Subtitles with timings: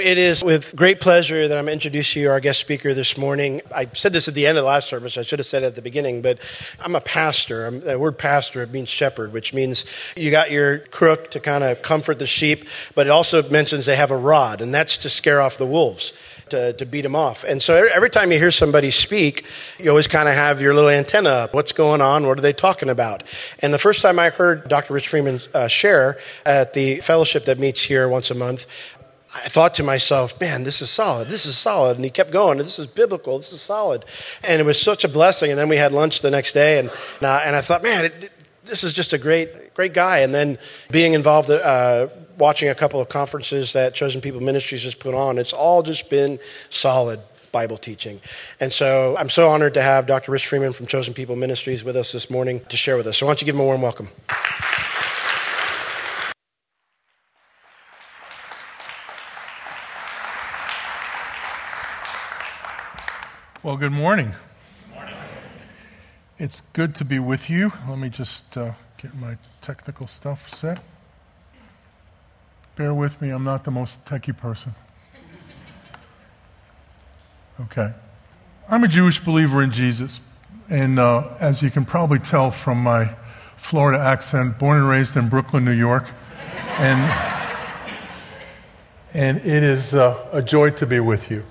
[0.00, 3.62] It is with great pleasure that I'm introducing you our guest speaker this morning.
[3.72, 5.16] I said this at the end of the last service.
[5.16, 6.40] I should have said it at the beginning, but
[6.80, 7.64] I'm a pastor.
[7.64, 9.84] I'm, the word pastor means shepherd, which means
[10.16, 13.94] you got your crook to kind of comfort the sheep, but it also mentions they
[13.94, 16.12] have a rod, and that's to scare off the wolves.
[16.50, 17.42] To, to beat them off.
[17.42, 19.46] And so every time you hear somebody speak,
[19.78, 21.54] you always kind of have your little antenna up.
[21.54, 22.26] What's going on?
[22.26, 23.22] What are they talking about?
[23.60, 24.92] And the first time I heard Dr.
[24.92, 28.66] Rich Freeman uh, share at the fellowship that meets here once a month,
[29.34, 31.28] I thought to myself, man, this is solid.
[31.28, 31.96] This is solid.
[31.96, 32.58] And he kept going.
[32.58, 33.38] This is biblical.
[33.38, 34.04] This is solid.
[34.44, 35.50] And it was such a blessing.
[35.50, 36.78] And then we had lunch the next day.
[36.78, 36.88] And,
[37.20, 38.30] uh, and I thought, man, it,
[38.64, 40.20] this is just a great, great guy.
[40.20, 40.58] And then
[40.90, 42.08] being involved, uh,
[42.38, 46.10] watching a couple of conferences that Chosen People Ministries has put on, it's all just
[46.10, 46.38] been
[46.70, 47.20] solid
[47.50, 48.20] Bible teaching.
[48.60, 50.32] And so I'm so honored to have Dr.
[50.32, 53.18] Rich Freeman from Chosen People Ministries with us this morning to share with us.
[53.18, 54.08] So why don't you give him a warm welcome?
[63.64, 64.30] Well, good morning.
[64.88, 65.14] good morning.
[66.36, 67.72] It's good to be with you.
[67.88, 70.82] Let me just uh, get my technical stuff set.
[72.76, 74.74] Bear with me, I'm not the most techie person.
[77.58, 77.90] Okay.
[78.68, 80.20] I'm a Jewish believer in Jesus.
[80.68, 83.16] And uh, as you can probably tell from my
[83.56, 86.10] Florida accent, born and raised in Brooklyn, New York.
[86.76, 87.00] And,
[89.14, 91.46] and it is uh, a joy to be with you.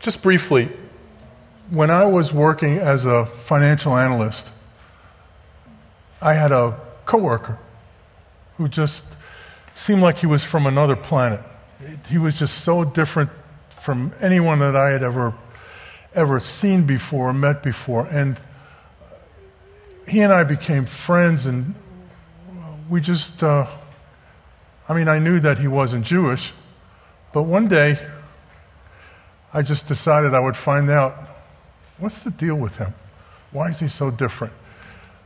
[0.00, 0.70] Just briefly,
[1.72, 4.52] when I was working as a financial analyst,
[6.20, 7.58] I had a coworker
[8.58, 9.16] who just
[9.74, 11.40] seemed like he was from another planet.
[12.10, 13.30] He was just so different
[13.70, 15.34] from anyone that I had ever
[16.14, 18.38] ever seen before, met before, and
[20.06, 21.74] he and I became friends, and
[22.90, 23.42] we just.
[23.42, 23.66] Uh,
[24.88, 26.52] I mean, I knew that he wasn't Jewish,
[27.32, 27.98] but one day
[29.54, 31.31] I just decided I would find out
[32.02, 32.92] What's the deal with him?
[33.52, 34.52] Why is he so different?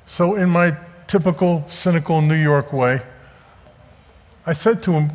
[0.04, 0.76] So, in my
[1.06, 3.00] typical cynical New York way,
[4.44, 5.10] I said to him,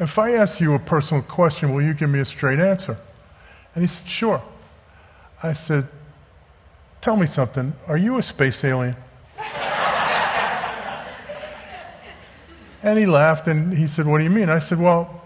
[0.00, 2.96] If I ask you a personal question, will you give me a straight answer?
[3.76, 4.42] And he said, Sure.
[5.40, 5.86] I said,
[7.00, 7.74] Tell me something.
[7.86, 8.96] Are you a space alien?
[12.82, 14.50] and he laughed and he said, What do you mean?
[14.50, 15.22] I said, Well,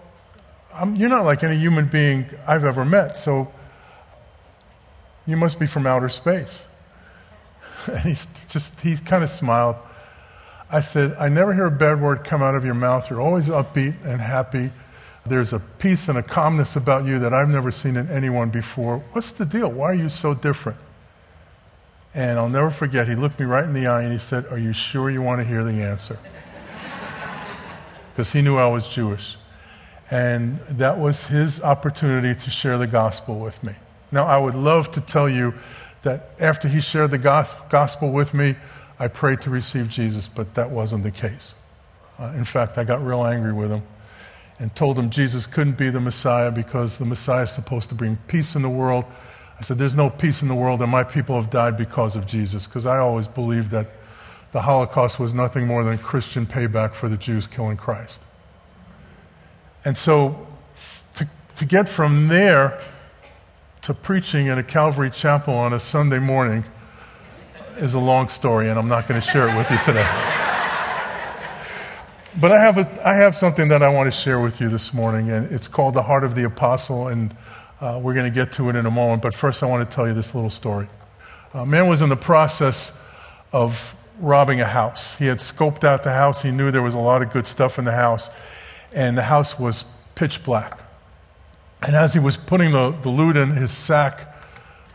[0.75, 3.17] I'm, you're not like any human being I've ever met.
[3.17, 3.51] So
[5.29, 6.67] you must be from outer space.
[7.87, 8.17] And he
[8.49, 9.77] just, he kind of smiled.
[10.71, 13.09] I said, I never hear a bad word come out of your mouth.
[13.09, 14.73] You're always upbeat and happy.
[15.25, 18.99] There's a peace and a calmness about you that I've never seen in anyone before.
[19.13, 19.71] What's the deal?
[19.71, 20.79] Why are you so different?
[22.15, 24.59] And I'll never forget, he looked me right in the eye and he said, Are
[24.59, 26.19] you sure you want to hear the answer?
[28.13, 29.37] Because he knew I was Jewish.
[30.11, 33.75] And that was his opportunity to share the gospel with me.
[34.11, 35.55] Now, I would love to tell you
[36.03, 38.57] that after he shared the gospel with me,
[38.99, 41.55] I prayed to receive Jesus, but that wasn't the case.
[42.19, 43.83] Uh, in fact, I got real angry with him
[44.59, 48.17] and told him Jesus couldn't be the Messiah because the Messiah is supposed to bring
[48.27, 49.05] peace in the world.
[49.59, 52.27] I said, There's no peace in the world, and my people have died because of
[52.27, 53.89] Jesus, because I always believed that
[54.53, 58.23] the Holocaust was nothing more than Christian payback for the Jews killing Christ.
[59.85, 60.47] And so,
[61.17, 62.83] to, to get from there
[63.89, 66.63] to preaching in a Calvary chapel on a Sunday morning
[67.79, 70.07] is a long story, and I'm not going to share it with you today.
[72.39, 74.93] but I have, a, I have something that I want to share with you this
[74.93, 77.35] morning, and it's called The Heart of the Apostle, and
[77.81, 79.23] uh, we're going to get to it in a moment.
[79.23, 80.87] But first, I want to tell you this little story.
[81.55, 82.93] A man was in the process
[83.55, 85.15] of robbing a house.
[85.15, 87.79] He had scoped out the house, he knew there was a lot of good stuff
[87.79, 88.29] in the house,
[88.93, 90.79] and the house was pitch black.
[91.83, 94.35] And as he was putting the, the loot in his sack,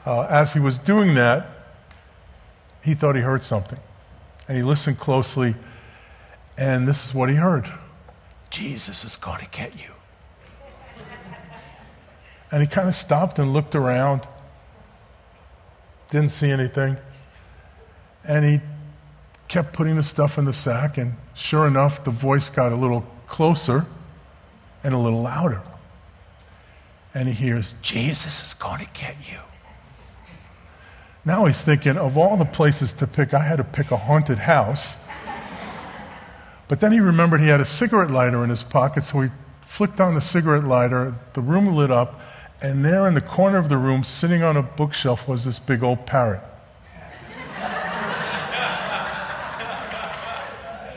[0.05, 1.47] uh, as he was doing that,
[2.83, 3.79] he thought he heard something.
[4.47, 5.55] And he listened closely,
[6.57, 7.71] and this is what he heard
[8.49, 9.91] Jesus is going to get you.
[12.51, 14.27] and he kind of stopped and looked around,
[16.11, 16.97] didn't see anything.
[18.25, 18.61] And he
[19.47, 23.05] kept putting the stuff in the sack, and sure enough, the voice got a little
[23.25, 23.85] closer
[24.83, 25.63] and a little louder
[27.13, 29.39] and he hears, Jesus is going to get you.
[31.25, 34.39] Now he's thinking, of all the places to pick, I had to pick a haunted
[34.39, 34.97] house.
[36.67, 39.29] But then he remembered he had a cigarette lighter in his pocket, so he
[39.61, 42.19] flicked on the cigarette lighter, the room lit up,
[42.61, 45.83] and there in the corner of the room, sitting on a bookshelf, was this big
[45.83, 46.41] old parrot.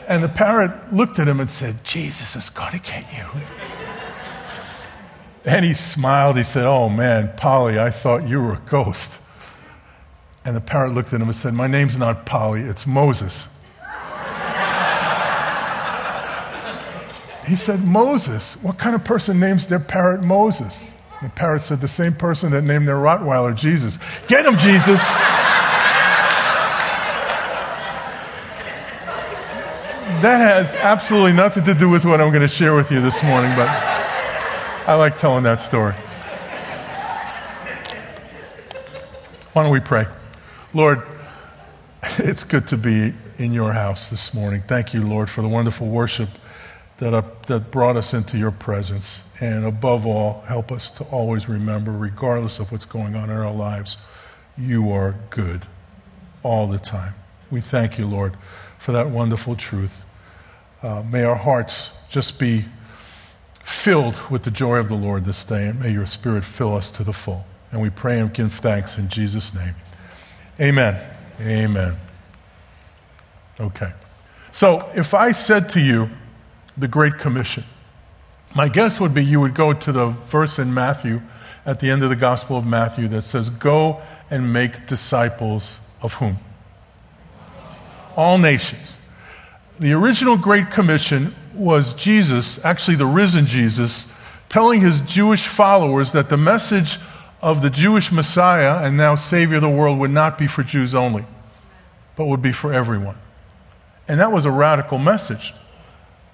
[0.07, 3.25] and the parrot looked at him and said, Jesus is going to get you.
[5.47, 6.37] And he smiled.
[6.37, 9.17] He said, Oh man, Polly, I thought you were a ghost.
[10.43, 13.47] And the parrot looked at him and said, My name's not Polly, it's Moses.
[17.47, 18.61] he said, Moses?
[18.61, 20.93] What kind of person names their parrot Moses?
[21.21, 23.97] And The parrot said, The same person that named their Rottweiler Jesus.
[24.27, 25.01] Get him, Jesus!
[30.21, 33.23] that has absolutely nothing to do with what I'm going to share with you this
[33.23, 33.96] morning, but
[34.87, 35.93] I like telling that story.
[39.51, 40.05] Why don't we pray?
[40.73, 41.01] Lord,
[42.19, 44.63] it's good to be in your house this morning.
[44.65, 46.29] Thank you, Lord, for the wonderful worship
[46.99, 49.23] that, uh, that brought us into your presence.
[49.41, 53.53] And above all, help us to always remember, regardless of what's going on in our
[53.53, 53.97] lives,
[54.57, 55.65] you are good
[56.43, 57.13] all the time.
[57.51, 58.37] We thank you, Lord,
[58.77, 60.05] for that wonderful truth.
[60.81, 62.63] Uh, may our hearts just be
[63.67, 66.89] filled with the joy of the Lord this day, and may your Spirit fill us
[66.91, 67.45] to the full.
[67.71, 69.75] And we pray and give thanks in Jesus' name.
[70.59, 70.97] Amen.
[71.41, 71.97] Amen.
[73.59, 73.91] Okay.
[74.53, 76.09] So if I said to you,
[76.77, 77.65] the Great Commission,
[78.55, 81.21] my guess would be you would go to the verse in Matthew
[81.65, 86.13] at the end of the Gospel of Matthew that says, Go and make disciples of
[86.13, 86.37] whom?
[88.15, 88.97] All nations.
[89.77, 94.11] The original Great Commission was Jesus, actually the risen Jesus,
[94.49, 96.97] telling his Jewish followers that the message
[97.41, 100.95] of the Jewish Messiah and now Savior of the world would not be for Jews
[100.95, 101.25] only,
[102.15, 103.17] but would be for everyone.
[104.07, 105.53] And that was a radical message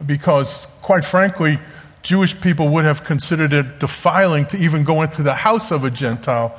[0.06, 1.60] because, quite frankly,
[2.04, 5.90] Jewish people would have considered it defiling to even go into the house of a
[5.90, 6.56] Gentile,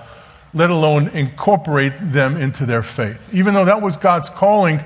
[0.55, 3.32] let alone incorporate them into their faith.
[3.32, 4.84] Even though that was God's calling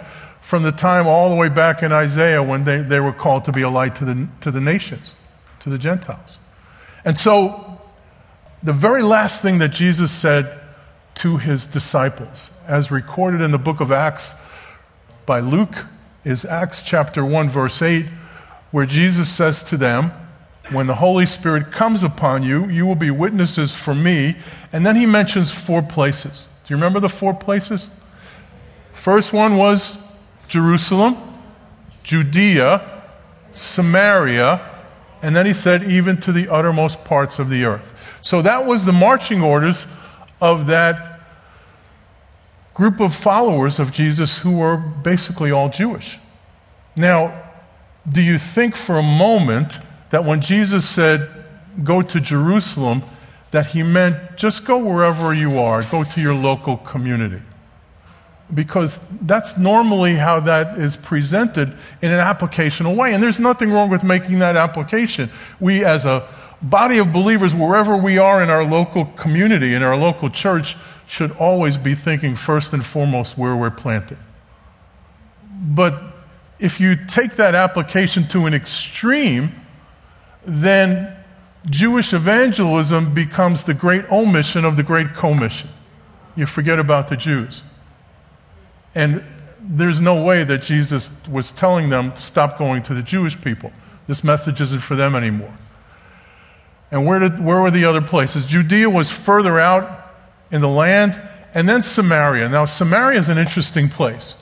[0.48, 3.52] from the time all the way back in Isaiah when they, they were called to
[3.52, 5.14] be a light to the, to the nations,
[5.60, 6.38] to the Gentiles.
[7.04, 7.78] And so
[8.62, 10.58] the very last thing that Jesus said
[11.16, 14.34] to his disciples, as recorded in the book of Acts
[15.26, 15.84] by Luke,
[16.24, 18.06] is Acts chapter 1, verse 8,
[18.70, 20.12] where Jesus says to them,
[20.70, 24.34] When the Holy Spirit comes upon you, you will be witnesses for me.
[24.72, 26.48] And then he mentions four places.
[26.64, 27.90] Do you remember the four places?
[28.94, 30.07] First one was
[30.48, 31.16] Jerusalem,
[32.02, 33.04] Judea,
[33.52, 34.64] Samaria,
[35.22, 37.94] and then he said, even to the uttermost parts of the earth.
[38.20, 39.86] So that was the marching orders
[40.40, 41.20] of that
[42.74, 46.18] group of followers of Jesus who were basically all Jewish.
[46.94, 47.50] Now,
[48.10, 49.78] do you think for a moment
[50.10, 51.28] that when Jesus said,
[51.82, 53.02] go to Jerusalem,
[53.50, 57.42] that he meant just go wherever you are, go to your local community?
[58.54, 63.12] Because that's normally how that is presented in an applicational way.
[63.12, 65.30] And there's nothing wrong with making that application.
[65.60, 66.26] We, as a
[66.62, 71.32] body of believers, wherever we are in our local community, in our local church, should
[71.32, 74.18] always be thinking first and foremost where we're planted.
[75.50, 76.00] But
[76.58, 79.54] if you take that application to an extreme,
[80.44, 81.16] then
[81.66, 85.68] Jewish evangelism becomes the great omission of the great commission.
[86.36, 87.62] You forget about the Jews.
[88.94, 89.23] And
[89.61, 93.73] there's no way that Jesus was telling them, stop going to the Jewish people.
[94.06, 95.52] This message isn't for them anymore.
[96.90, 98.46] And where, did, where were the other places?
[98.46, 100.15] Judea was further out
[100.51, 101.20] in the land,
[101.53, 102.48] and then Samaria.
[102.48, 104.36] Now, Samaria is an interesting place.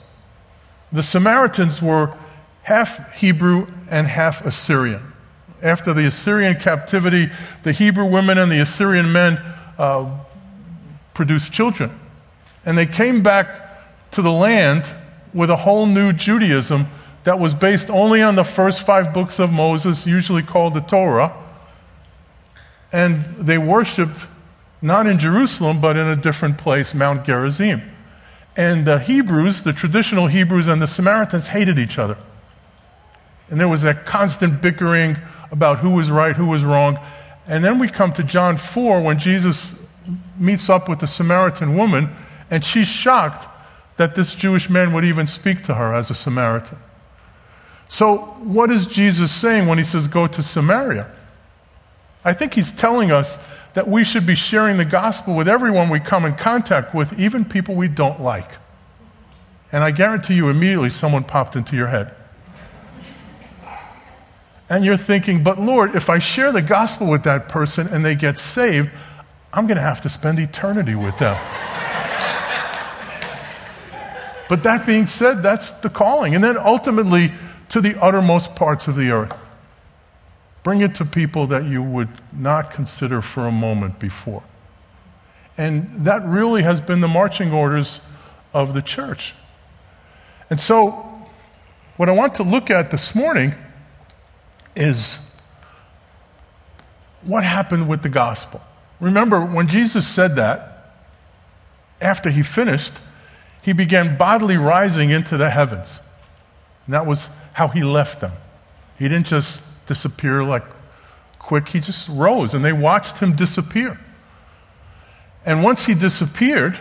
[0.93, 2.15] The Samaritans were
[2.63, 5.01] half Hebrew and half Assyrian.
[5.61, 7.29] After the Assyrian captivity,
[7.63, 9.37] the Hebrew women and the Assyrian men
[9.77, 10.17] uh,
[11.13, 11.99] produced children.
[12.65, 13.66] And they came back
[14.11, 14.91] to the land
[15.33, 16.87] with a whole new Judaism
[17.23, 21.33] that was based only on the first five books of Moses, usually called the Torah
[22.91, 24.25] and they worshiped
[24.81, 27.81] not in Jerusalem, but in a different place, Mount Gerizim.
[28.55, 32.17] And the Hebrews, the traditional Hebrews, and the Samaritans hated each other.
[33.49, 35.17] And there was a constant bickering
[35.51, 36.99] about who was right, who was wrong.
[37.47, 39.79] And then we come to John 4 when Jesus
[40.37, 42.09] meets up with the Samaritan woman,
[42.49, 43.47] and she's shocked
[43.97, 46.77] that this Jewish man would even speak to her as a Samaritan.
[47.89, 51.09] So, what is Jesus saying when he says, Go to Samaria?
[52.23, 53.39] I think he's telling us
[53.73, 57.45] that we should be sharing the gospel with everyone we come in contact with, even
[57.45, 58.51] people we don't like.
[59.71, 62.13] And I guarantee you, immediately someone popped into your head.
[64.69, 68.15] And you're thinking, but Lord, if I share the gospel with that person and they
[68.15, 68.89] get saved,
[69.53, 71.37] I'm going to have to spend eternity with them.
[74.49, 76.35] But that being said, that's the calling.
[76.35, 77.31] And then ultimately
[77.69, 79.37] to the uttermost parts of the earth.
[80.63, 84.43] Bring it to people that you would not consider for a moment before.
[85.57, 87.99] And that really has been the marching orders
[88.53, 89.33] of the church.
[90.49, 90.91] And so,
[91.97, 93.55] what I want to look at this morning
[94.75, 95.19] is
[97.23, 98.61] what happened with the gospel.
[98.99, 100.95] Remember, when Jesus said that,
[101.99, 102.93] after he finished,
[103.67, 105.99] he began bodily rising into the heavens.
[106.85, 108.31] And that was how he left them.
[108.97, 110.63] He didn't just disappear like
[111.37, 113.99] quick, he just rose and they watched him disappear.
[115.45, 116.79] And once he disappeared,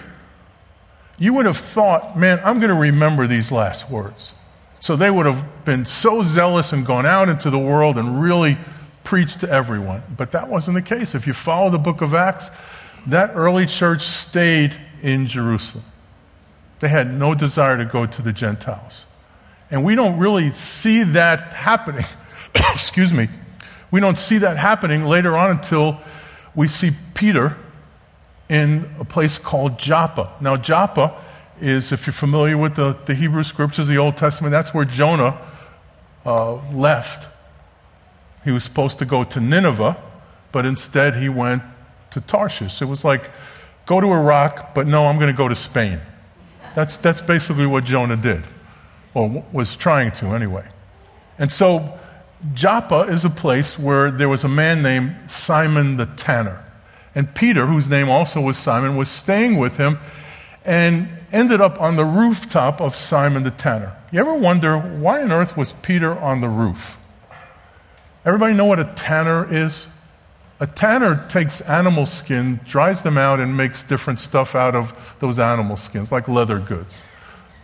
[1.19, 4.35] you would have thought, man, I'm going to remember these last words.
[4.78, 8.59] So they would have been so zealous and gone out into the world and really
[9.02, 10.05] preached to everyone.
[10.16, 11.16] But that wasn't the case.
[11.16, 12.52] If you follow the book of Acts,
[13.09, 15.83] that early church stayed in Jerusalem.
[16.80, 19.06] They had no desire to go to the Gentiles.
[19.71, 22.04] And we don't really see that happening.
[22.54, 23.28] Excuse me.
[23.90, 26.00] We don't see that happening later on until
[26.54, 27.56] we see Peter
[28.49, 30.33] in a place called Joppa.
[30.40, 31.23] Now, Joppa
[31.61, 35.40] is, if you're familiar with the, the Hebrew scriptures, the Old Testament, that's where Jonah
[36.25, 37.28] uh, left.
[38.45, 39.97] He was supposed to go to Nineveh,
[40.52, 41.62] but instead he went
[42.11, 42.80] to Tarshish.
[42.80, 43.30] It was like,
[43.87, 46.00] go to Iraq, but no, I'm going to go to Spain.
[46.76, 48.45] That's, that's basically what Jonah did,
[49.14, 50.68] or was trying to anyway.
[51.38, 51.99] And so,
[52.52, 56.62] Joppa is a place where there was a man named Simon the Tanner.
[57.14, 59.99] And Peter, whose name also was Simon, was staying with him
[60.66, 63.97] and ended up on the rooftop of Simon the tanner.
[64.12, 66.99] You ever wonder why on earth was Peter on the roof?
[68.26, 69.88] Everybody know what a tanner is?
[70.59, 75.39] A tanner takes animal skin, dries them out, and makes different stuff out of those
[75.39, 77.05] animal skins, like leather goods.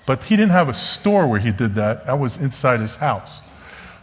[0.04, 3.42] But he didn't have a store where he did that, that was inside his house.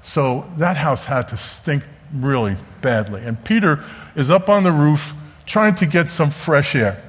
[0.01, 3.22] So that house had to stink really badly.
[3.24, 3.84] And Peter
[4.15, 5.13] is up on the roof
[5.46, 7.03] trying to get some fresh air.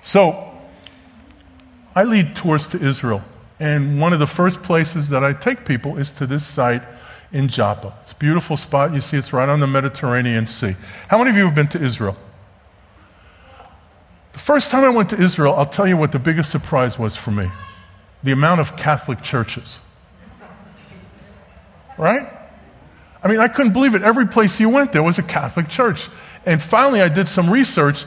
[0.00, 0.44] So,
[1.94, 3.22] I lead tours to Israel,
[3.58, 6.82] and one of the first places that I take people is to this site
[7.32, 7.94] in Joppa.
[8.02, 8.94] It's a beautiful spot.
[8.94, 10.74] You see, it's right on the Mediterranean Sea.
[11.08, 12.16] How many of you have been to Israel?
[14.32, 17.16] The first time I went to Israel, I'll tell you what the biggest surprise was
[17.16, 17.50] for me
[18.22, 19.80] the amount of Catholic churches.
[21.96, 22.28] Right?
[23.22, 24.02] I mean, I couldn't believe it.
[24.02, 26.08] Every place you went, there was a Catholic church.
[26.46, 28.04] And finally, I did some research.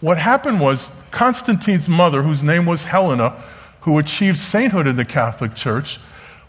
[0.00, 3.42] What happened was Constantine's mother, whose name was Helena,
[3.80, 5.98] who achieved sainthood in the Catholic Church,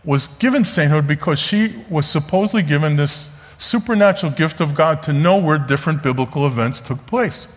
[0.05, 5.37] was given sainthood because she was supposedly given this supernatural gift of God to know
[5.37, 7.47] where different biblical events took place.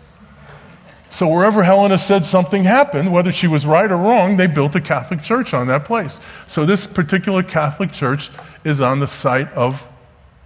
[1.11, 4.81] So, wherever Helena said something happened, whether she was right or wrong, they built a
[4.81, 6.19] Catholic church on that place.
[6.45, 8.29] So, this particular Catholic church
[8.63, 9.87] is on the site of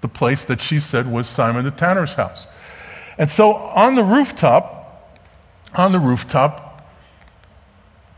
[0.03, 2.47] the place that she said was Simon the Tanner's house.
[3.17, 5.19] And so on the rooftop,
[5.73, 6.87] on the rooftop,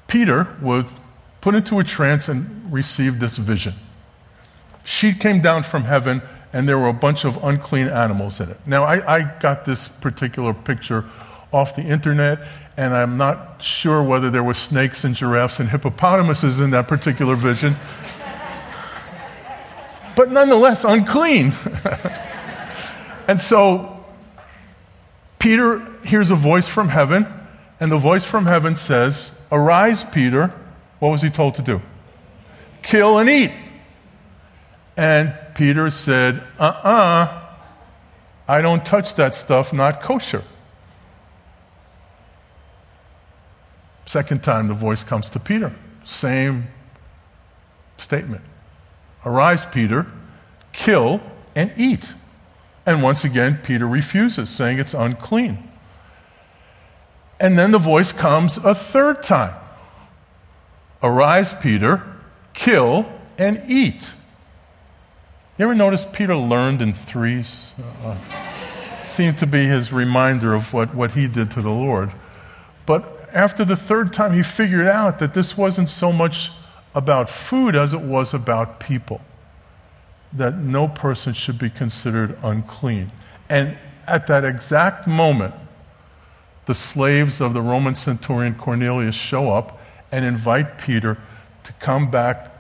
[0.08, 0.86] Peter was
[1.42, 3.74] put into a trance and received this vision.
[4.84, 6.22] She came down from heaven,
[6.54, 8.60] and there were a bunch of unclean animals in it.
[8.68, 11.06] Now, I, I got this particular picture
[11.52, 16.60] off the internet, and I'm not sure whether there were snakes and giraffes and hippopotamuses
[16.60, 17.78] in that particular vision
[20.16, 21.54] but nonetheless unclean.
[23.28, 24.06] and so
[25.40, 27.28] Peter hears a voice from heaven,
[27.80, 30.54] and the voice from heaven says, Arise, Peter.
[31.00, 31.82] What was he told to do?
[32.86, 33.52] Kill and eat.
[34.96, 37.42] And Peter said, Uh uh-uh, uh
[38.48, 40.44] I don't touch that stuff, not kosher.
[44.06, 45.76] Second time the voice comes to Peter.
[46.04, 46.68] Same
[47.98, 48.44] statement.
[49.26, 50.06] Arise, Peter,
[50.72, 51.22] kill
[51.56, 52.14] and eat.
[52.86, 55.58] And once again, Peter refuses, saying it's unclean.
[57.40, 59.56] And then the voice comes a third time
[61.02, 62.15] Arise, Peter,
[62.56, 63.06] kill
[63.38, 64.12] and eat.
[65.58, 67.74] You ever notice Peter learned in threes?
[68.04, 68.18] Uh,
[69.04, 72.12] seemed to be his reminder of what, what he did to the Lord.
[72.86, 76.52] But after the third time, he figured out that this wasn't so much
[76.96, 79.22] about food as it was about people.
[80.34, 83.12] That no person should be considered unclean.
[83.50, 85.54] And at that exact moment,
[86.66, 89.80] the slaves of the Roman centurion Cornelius show up
[90.12, 91.18] and invite Peter
[91.66, 92.52] to come back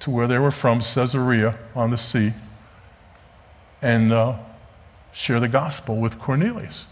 [0.00, 2.32] to where they were from, Caesarea on the sea,
[3.82, 4.36] and uh,
[5.12, 6.88] share the gospel with Cornelius.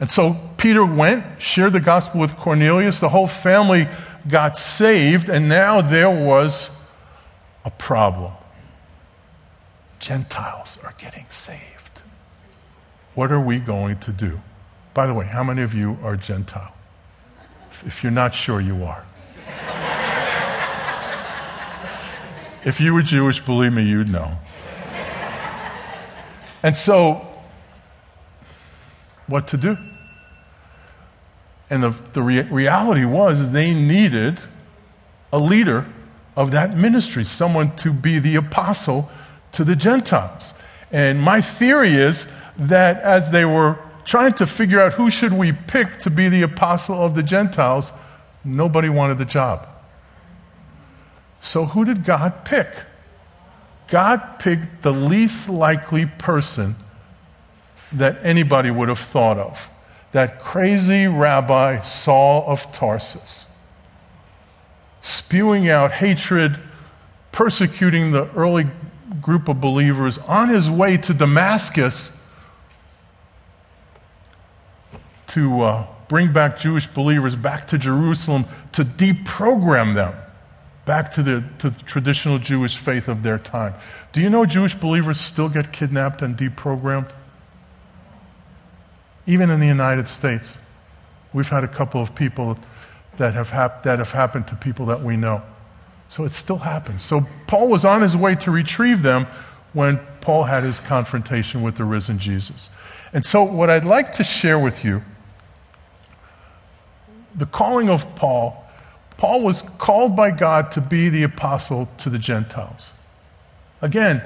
[0.00, 3.00] And so Peter went, shared the gospel with Cornelius.
[3.00, 3.86] The whole family
[4.28, 6.76] got saved, and now there was
[7.64, 8.32] a problem.
[9.98, 12.02] Gentiles are getting saved.
[13.14, 14.40] What are we going to do?
[14.92, 16.74] By the way, how many of you are Gentile?
[17.84, 19.04] If you're not sure, you are.
[22.66, 24.36] If you were Jewish, believe me, you'd know.
[26.64, 27.24] And so,
[29.28, 29.78] what to do?
[31.70, 34.40] And the, the rea- reality was they needed
[35.32, 35.86] a leader
[36.36, 39.10] of that ministry, someone to be the apostle
[39.52, 40.52] to the Gentiles.
[40.90, 42.26] And my theory is
[42.58, 46.42] that as they were trying to figure out who should we pick to be the
[46.42, 47.92] apostle of the Gentiles,
[48.44, 49.68] nobody wanted the job.
[51.46, 52.74] So who did God pick?
[53.86, 56.74] God picked the least likely person
[57.92, 59.70] that anybody would have thought of.
[60.10, 63.46] That crazy rabbi Saul of Tarsus,
[65.02, 66.58] spewing out hatred,
[67.30, 68.66] persecuting the early
[69.22, 72.20] group of believers on his way to Damascus
[75.28, 80.14] to uh, bring back Jewish believers back to Jerusalem to deprogram them
[80.86, 83.74] back to the, to the traditional Jewish faith of their time.
[84.12, 87.12] Do you know Jewish believers still get kidnapped and deprogrammed?
[89.26, 90.56] Even in the United States,
[91.34, 92.56] we've had a couple of people
[93.18, 95.42] that have, hap- that have happened to people that we know.
[96.08, 97.02] So it still happens.
[97.02, 99.26] So Paul was on his way to retrieve them
[99.72, 102.70] when Paul had his confrontation with the risen Jesus.
[103.12, 105.02] And so, what I'd like to share with you
[107.34, 108.65] the calling of Paul,
[109.16, 112.92] Paul was called by God to be the apostle to the Gentiles.
[113.80, 114.22] Again,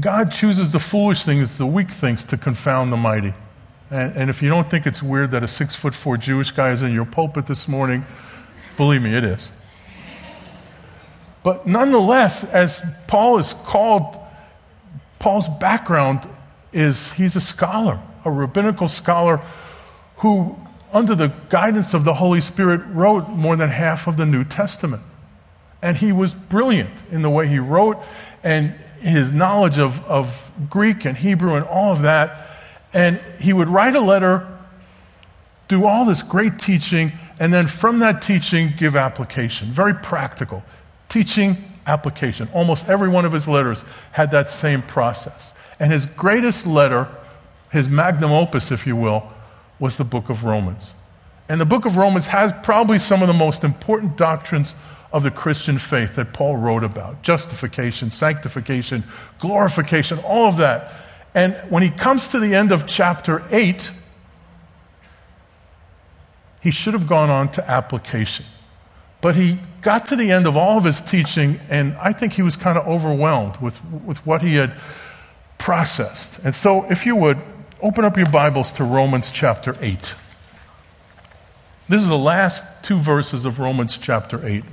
[0.00, 3.34] God chooses the foolish things, the weak things, to confound the mighty.
[3.90, 6.70] And, and if you don't think it's weird that a six foot four Jewish guy
[6.70, 8.04] is in your pulpit this morning,
[8.76, 9.50] believe me, it is.
[11.42, 14.18] But nonetheless, as Paul is called,
[15.18, 16.28] Paul's background
[16.72, 19.40] is he's a scholar, a rabbinical scholar
[20.16, 20.56] who,
[20.92, 25.02] under the guidance of the Holy Spirit, wrote more than half of the New Testament.
[25.82, 27.98] And he was brilliant in the way he wrote
[28.42, 32.48] and his knowledge of, of Greek and Hebrew and all of that
[32.92, 34.46] and he would write a letter,
[35.68, 39.68] do all this great teaching, and then from that teaching, give application.
[39.68, 40.62] Very practical.
[41.08, 42.48] Teaching, application.
[42.52, 45.54] Almost every one of his letters had that same process.
[45.78, 47.08] And his greatest letter,
[47.70, 49.30] his magnum opus, if you will,
[49.78, 50.94] was the book of Romans.
[51.48, 54.74] And the book of Romans has probably some of the most important doctrines
[55.12, 59.04] of the Christian faith that Paul wrote about justification, sanctification,
[59.38, 60.92] glorification, all of that
[61.34, 63.90] and when he comes to the end of chapter 8,
[66.60, 68.44] he should have gone on to application.
[69.20, 72.42] But he got to the end of all of his teaching, and I think he
[72.42, 74.74] was kind of overwhelmed with, with what he had
[75.58, 76.40] processed.
[76.44, 77.38] And so, if you would,
[77.80, 80.14] open up your Bibles to Romans chapter 8.
[81.88, 84.64] This is the last two verses of Romans chapter 8.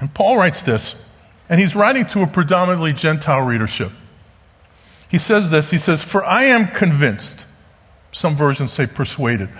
[0.00, 1.06] And Paul writes this
[1.48, 3.92] and he's writing to a predominantly Gentile readership.
[5.08, 7.46] He says this He says, For I am convinced,
[8.10, 9.50] some versions say persuaded,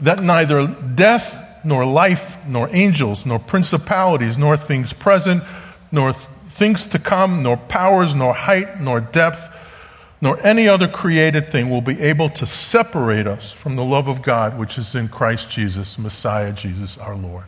[0.00, 5.42] that neither death, nor life, nor angels, nor principalities, nor things present,
[5.90, 9.48] nor th- things to come, nor powers, nor height, nor depth,
[10.24, 14.22] nor any other created thing will be able to separate us from the love of
[14.22, 17.44] God which is in Christ Jesus, Messiah Jesus our Lord.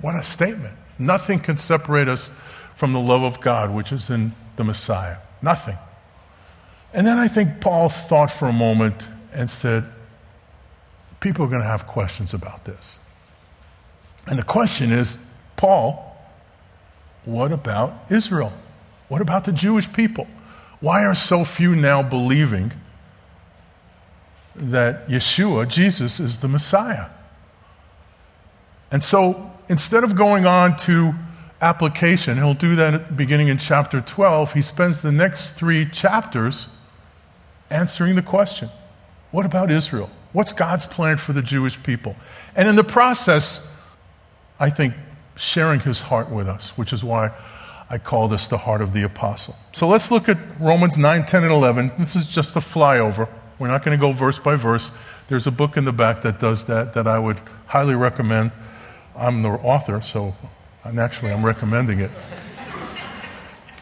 [0.00, 0.76] What a statement.
[0.96, 2.30] Nothing can separate us
[2.76, 5.16] from the love of God, which is in the Messiah.
[5.42, 5.76] Nothing.
[6.94, 8.94] And then I think Paul thought for a moment
[9.32, 9.84] and said,
[11.18, 13.00] People are going to have questions about this.
[14.28, 15.18] And the question is,
[15.56, 16.16] Paul,
[17.24, 18.52] what about Israel?
[19.08, 20.28] What about the Jewish people?
[20.80, 22.72] Why are so few now believing
[24.54, 27.06] that Yeshua, Jesus, is the Messiah?
[28.90, 31.14] And so instead of going on to
[31.60, 32.36] application.
[32.36, 34.52] He'll do that beginning in chapter 12.
[34.52, 36.68] He spends the next three chapters
[37.70, 38.70] answering the question
[39.30, 40.08] what about Israel?
[40.32, 42.16] What's God's plan for the Jewish people?
[42.56, 43.60] And in the process,
[44.58, 44.94] I think
[45.36, 47.30] sharing his heart with us, which is why
[47.90, 49.56] I call this the heart of the apostle.
[49.72, 51.92] So let's look at Romans 9, 10, and 11.
[51.98, 53.28] This is just a flyover.
[53.58, 54.92] We're not going to go verse by verse.
[55.28, 58.52] There's a book in the back that does that that I would highly recommend.
[59.16, 60.34] I'm the author, so
[60.84, 62.10] uh, Naturally, I'm recommending it.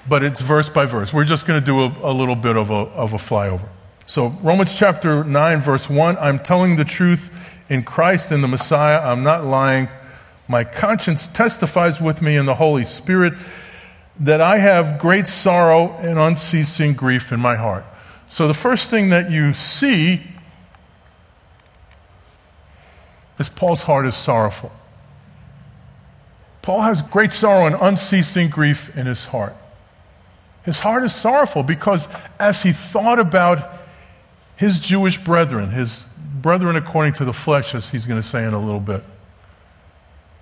[0.09, 1.12] But it's verse by verse.
[1.12, 3.69] We're just going to do a, a little bit of a, of a flyover.
[4.07, 7.33] So, Romans chapter 9, verse 1 I'm telling the truth
[7.69, 9.01] in Christ and the Messiah.
[9.01, 9.88] I'm not lying.
[10.49, 13.35] My conscience testifies with me in the Holy Spirit
[14.20, 17.85] that I have great sorrow and unceasing grief in my heart.
[18.29, 20.22] So the first thing that you see
[23.38, 24.72] is Paul's heart is sorrowful.
[26.62, 29.55] Paul has great sorrow and unceasing grief in his heart.
[30.64, 32.09] His heart is sorrowful because
[32.40, 33.72] as he thought about
[34.57, 38.52] his Jewish brethren, his brethren according to the flesh, as he's going to say in
[38.52, 39.05] a little bit,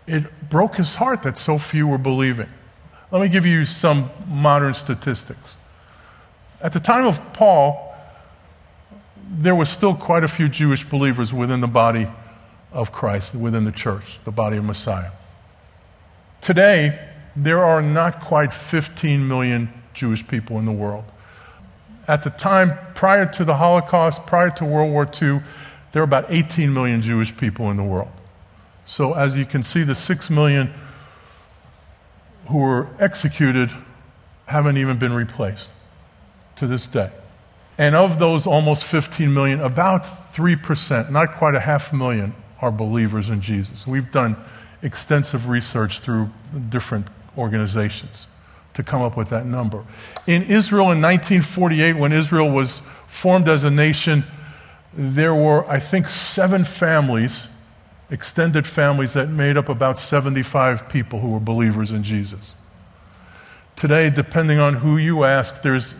[0.06, 2.48] it broke his heart that so few were believing.
[3.14, 5.56] Let me give you some modern statistics.
[6.60, 7.94] At the time of Paul,
[9.38, 12.08] there was still quite a few Jewish believers within the body
[12.72, 15.12] of Christ, within the church, the body of Messiah.
[16.40, 21.04] Today, there are not quite 15 million Jewish people in the world.
[22.08, 25.40] At the time prior to the Holocaust, prior to World War II,
[25.92, 28.10] there were about 18 million Jewish people in the world.
[28.86, 30.74] So, as you can see, the 6 million
[32.48, 33.70] who were executed
[34.46, 35.72] haven't even been replaced
[36.56, 37.10] to this day.
[37.78, 43.30] And of those almost 15 million, about 3%, not quite a half million, are believers
[43.30, 43.86] in Jesus.
[43.86, 44.36] We've done
[44.82, 46.30] extensive research through
[46.68, 48.28] different organizations
[48.74, 49.84] to come up with that number.
[50.26, 54.24] In Israel in 1948, when Israel was formed as a nation,
[54.92, 57.48] there were, I think, seven families
[58.10, 62.56] extended families that made up about 75 people who were believers in Jesus.
[63.76, 65.94] Today, depending on who you ask, there's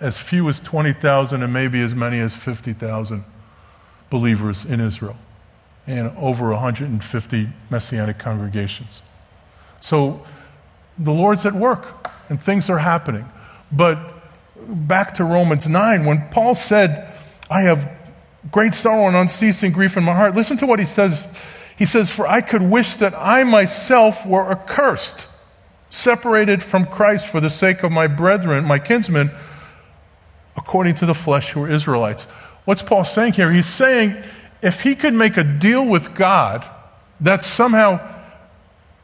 [0.00, 3.24] as few as 20,000 and maybe as many as 50,000
[4.10, 5.16] believers in Israel
[5.86, 9.02] and over 150 messianic congregations.
[9.80, 10.24] So
[10.98, 13.24] the Lord's at work and things are happening.
[13.72, 13.98] But
[14.66, 17.12] back to Romans 9, when Paul said,
[17.50, 17.97] I have
[18.50, 20.34] great sorrow and unceasing grief in my heart.
[20.34, 21.26] Listen to what he says.
[21.76, 25.26] He says, For I could wish that I myself were accursed,
[25.90, 29.30] separated from Christ for the sake of my brethren, my kinsmen,
[30.56, 32.24] according to the flesh who are Israelites.
[32.64, 33.52] What's Paul saying here?
[33.52, 34.22] He's saying
[34.60, 36.68] if he could make a deal with God
[37.20, 38.16] that somehow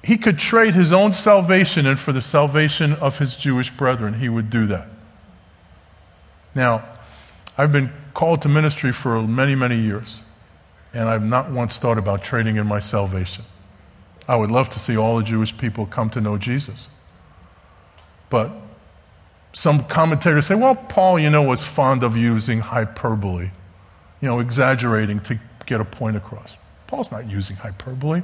[0.03, 4.29] he could trade his own salvation and for the salvation of his Jewish brethren, he
[4.29, 4.89] would do that.
[6.55, 6.85] Now,
[7.57, 10.23] I've been called to ministry for many, many years,
[10.93, 13.45] and I've not once thought about trading in my salvation.
[14.27, 16.89] I would love to see all the Jewish people come to know Jesus.
[18.31, 18.51] But
[19.53, 23.51] some commentators say, well, Paul, you know, was fond of using hyperbole,
[24.21, 26.57] you know, exaggerating to get a point across.
[26.87, 28.23] Paul's not using hyperbole.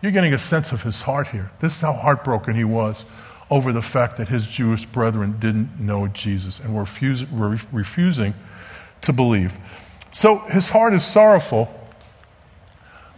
[0.00, 1.50] You're getting a sense of his heart here.
[1.60, 3.04] This is how heartbroken he was
[3.50, 6.86] over the fact that his Jewish brethren didn't know Jesus and were,
[7.72, 8.34] refusing
[9.02, 9.58] to believe.
[10.12, 11.72] So his heart is sorrowful,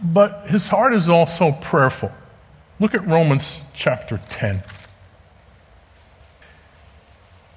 [0.01, 2.11] but his heart is also prayerful.
[2.79, 4.63] Look at Romans chapter 10.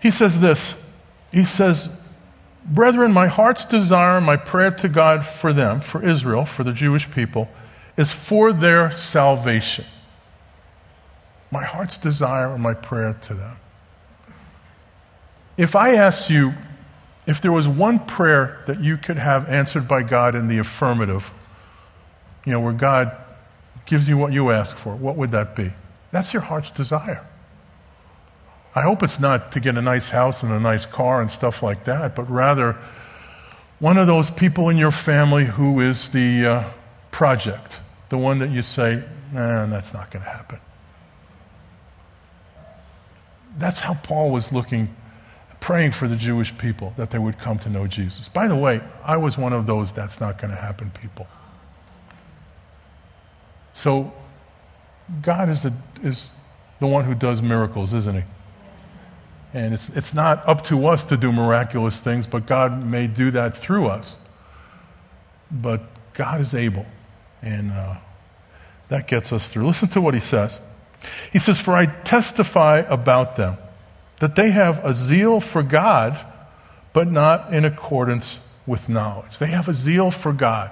[0.00, 0.84] He says this
[1.32, 1.90] He says,
[2.64, 7.10] Brethren, my heart's desire, my prayer to God for them, for Israel, for the Jewish
[7.10, 7.48] people,
[7.96, 9.86] is for their salvation.
[11.50, 13.56] My heart's desire and my prayer to them.
[15.56, 16.52] If I asked you,
[17.28, 21.30] if there was one prayer that you could have answered by God in the affirmative,
[22.46, 23.14] you know, where God
[23.84, 25.70] gives you what you ask for, what would that be?
[26.10, 27.22] That's your heart's desire.
[28.74, 31.62] I hope it's not to get a nice house and a nice car and stuff
[31.62, 32.78] like that, but rather
[33.78, 36.64] one of those people in your family who is the uh,
[37.10, 40.60] project, the one that you say, nah, that's not going to happen.
[43.58, 44.88] That's how Paul was looking
[45.60, 48.28] praying for the Jewish people that they would come to know Jesus.
[48.28, 51.26] By the way, I was one of those that's not going to happen people.
[53.72, 54.12] So,
[55.22, 56.32] God is the, is
[56.80, 58.22] the one who does miracles, isn't He?
[59.54, 63.30] And it's, it's not up to us to do miraculous things, but God may do
[63.30, 64.18] that through us.
[65.50, 66.86] But God is able.
[67.40, 67.96] And uh,
[68.88, 69.66] that gets us through.
[69.66, 70.60] Listen to what He says.
[71.32, 73.56] He says, For I testify about them
[74.20, 76.18] that they have a zeal for God,
[76.92, 79.38] but not in accordance with knowledge.
[79.38, 80.70] They have a zeal for God.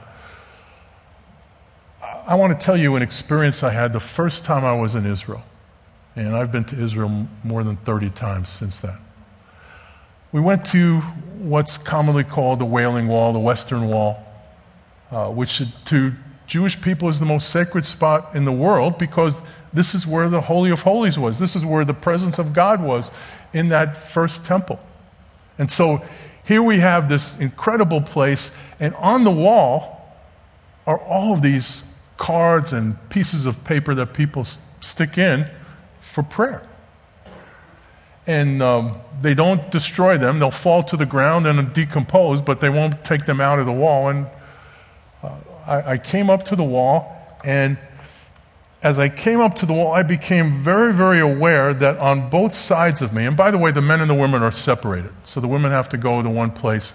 [2.02, 5.06] I want to tell you an experience I had the first time I was in
[5.06, 5.44] Israel.
[6.16, 8.96] And I've been to Israel more than 30 times since then.
[10.32, 10.98] We went to
[11.38, 14.22] what's commonly called the Wailing Wall, the Western Wall,
[15.10, 16.12] uh, which to
[16.46, 19.40] Jewish people is the most sacred spot in the world because
[19.72, 21.38] this is where the Holy of Holies was.
[21.38, 23.10] This is where the presence of God was
[23.52, 24.78] in that first temple.
[25.58, 26.02] And so
[26.44, 30.16] here we have this incredible place, and on the wall
[30.86, 31.82] are all of these
[32.16, 34.44] cards and pieces of paper that people
[34.80, 35.46] stick in
[36.00, 36.62] for prayer.
[38.26, 40.38] and um, they don't destroy them.
[40.38, 43.72] They'll fall to the ground and decompose, but they won't take them out of the
[43.72, 44.08] wall.
[44.08, 44.26] And
[45.22, 47.78] uh, I, I came up to the wall, and
[48.86, 52.54] as I came up to the wall, I became very, very aware that on both
[52.54, 55.10] sides of me, and by the way, the men and the women are separated.
[55.24, 56.94] So the women have to go to one place,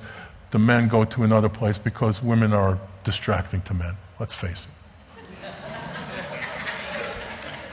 [0.51, 3.97] the men go to another place because women are distracting to men.
[4.21, 4.67] Let's face
[5.43, 5.49] it.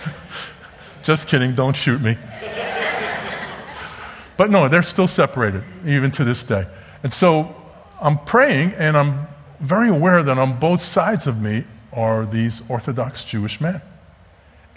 [1.04, 2.18] Just kidding, don't shoot me.
[4.36, 6.66] But no, they're still separated, even to this day.
[7.04, 7.54] And so
[8.00, 9.28] I'm praying, and I'm
[9.60, 13.80] very aware that on both sides of me are these Orthodox Jewish men.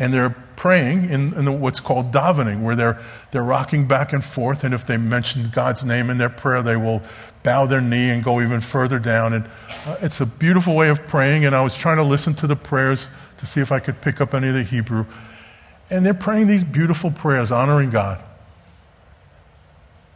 [0.02, 4.64] And they're praying in, in what's called davening, where they're, they're rocking back and forth,
[4.64, 7.04] and if they mention God's name in their prayer, they will
[7.44, 9.34] bow their knee and go even further down.
[9.34, 9.46] And
[9.86, 12.56] uh, it's a beautiful way of praying, and I was trying to listen to the
[12.56, 15.06] prayers to see if I could pick up any of the Hebrew.
[15.92, 18.24] And they're praying these beautiful prayers, honoring God.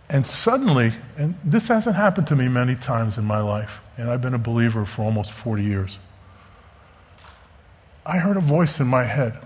[0.09, 4.21] And suddenly, and this hasn't happened to me many times in my life, and I've
[4.21, 5.99] been a believer for almost 40 years.
[8.03, 9.37] I heard a voice in my head,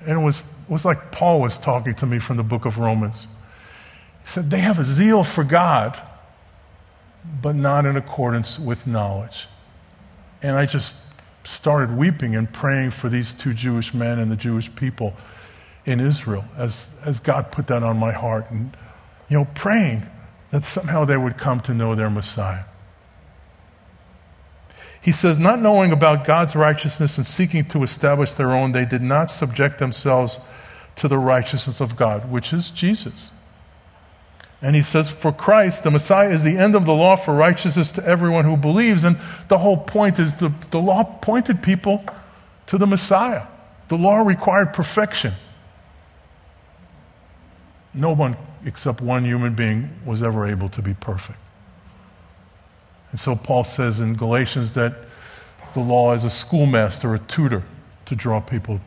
[0.00, 2.78] and it was, it was like Paul was talking to me from the book of
[2.78, 3.26] Romans.
[4.22, 6.00] He said, They have a zeal for God,
[7.42, 9.46] but not in accordance with knowledge.
[10.42, 10.96] And I just
[11.44, 15.14] started weeping and praying for these two Jewish men and the Jewish people
[15.86, 18.50] in Israel as, as God put that on my heart.
[18.50, 18.76] And
[19.28, 20.06] you know, praying
[20.50, 22.64] that somehow they would come to know their Messiah.
[25.02, 29.02] He says, not knowing about God's righteousness and seeking to establish their own, they did
[29.02, 30.40] not subject themselves
[30.96, 33.32] to the righteousness of God, which is Jesus.
[34.62, 37.90] And he says, For Christ, the Messiah, is the end of the law for righteousness
[37.92, 39.04] to everyone who believes.
[39.04, 42.04] And the whole point is the, the law pointed people
[42.66, 43.46] to the Messiah.
[43.88, 45.32] The law required perfection.
[47.94, 48.36] No one
[48.66, 51.38] except one human being was ever able to be perfect.
[53.10, 54.94] And so Paul says in Galatians that
[55.74, 57.62] the law is a schoolmaster, a tutor
[58.06, 58.80] to draw people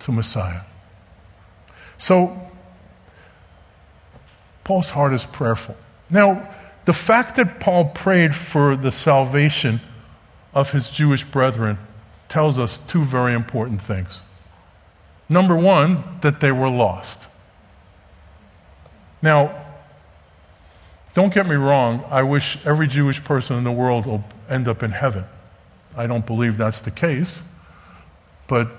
[0.00, 0.60] to Messiah.
[1.98, 2.38] So
[4.64, 5.76] Paul's heart is prayerful.
[6.10, 6.54] Now,
[6.84, 9.80] the fact that Paul prayed for the salvation
[10.54, 11.78] of his Jewish brethren
[12.28, 14.22] tells us two very important things.
[15.28, 17.28] Number one, that they were lost.
[19.22, 19.65] Now,
[21.16, 24.82] don't get me wrong, I wish every Jewish person in the world will end up
[24.82, 25.24] in heaven.
[25.96, 27.42] I don't believe that's the case,
[28.48, 28.70] but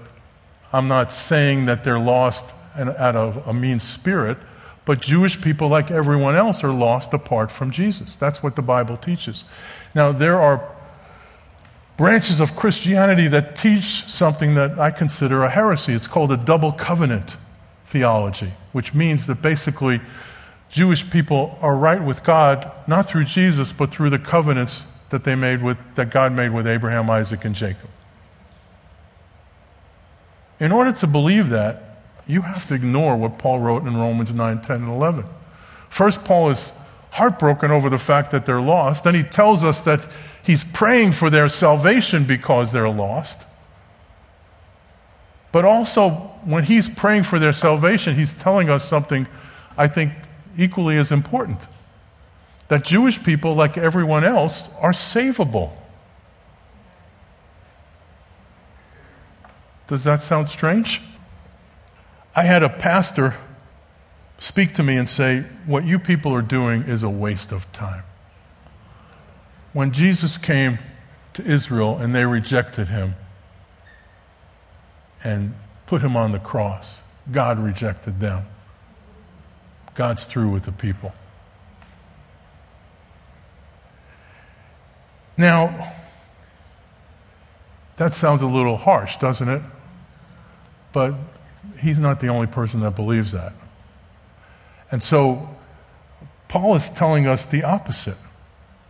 [0.71, 4.37] I'm not saying that they're lost out of a mean spirit,
[4.85, 8.15] but Jewish people, like everyone else, are lost apart from Jesus.
[8.15, 9.43] That's what the Bible teaches.
[9.95, 10.75] Now, there are
[11.97, 15.93] branches of Christianity that teach something that I consider a heresy.
[15.93, 17.35] It's called a double covenant
[17.87, 20.01] theology, which means that basically
[20.69, 25.35] Jewish people are right with God, not through Jesus, but through the covenants that, they
[25.35, 27.89] made with, that God made with Abraham, Isaac, and Jacob.
[30.59, 31.83] In order to believe that,
[32.25, 35.25] you have to ignore what Paul wrote in Romans 9, 10, and 11.
[35.89, 36.73] First, Paul is
[37.11, 39.05] heartbroken over the fact that they're lost.
[39.05, 40.05] Then he tells us that
[40.43, 43.45] he's praying for their salvation because they're lost.
[45.51, 46.09] But also,
[46.43, 49.25] when he's praying for their salvation, he's telling us something
[49.77, 50.11] I think
[50.57, 51.67] equally as important
[52.67, 55.71] that Jewish people, like everyone else, are savable.
[59.87, 61.01] Does that sound strange?
[62.35, 63.35] I had a pastor
[64.37, 68.03] speak to me and say, What you people are doing is a waste of time.
[69.71, 70.79] When Jesus came
[71.33, 73.15] to Israel and they rejected him
[75.23, 75.53] and
[75.85, 78.45] put him on the cross, God rejected them.
[79.97, 81.11] God's through with the people.
[85.35, 85.91] Now,
[87.97, 89.61] that sounds a little harsh, doesn't it?
[90.93, 91.15] But
[91.81, 93.53] he's not the only person that believes that.
[94.91, 95.49] And so,
[96.47, 98.17] Paul is telling us the opposite.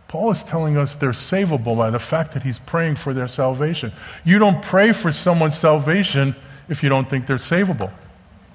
[0.08, 3.92] Paul is telling us they're savable by the fact that he's praying for their salvation.
[4.26, 6.36] You don't pray for someone's salvation
[6.68, 7.90] if you don't think they're savable.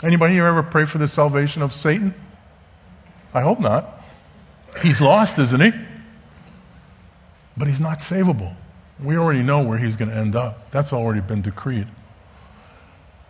[0.04, 2.14] Anybody here ever pray for the salvation of Satan?
[3.34, 4.02] I hope not.
[4.82, 5.72] He's lost, isn't he?
[7.58, 8.56] But he's not savable.
[9.02, 10.72] We already know where he's going to end up.
[10.72, 11.88] That's already been decreed.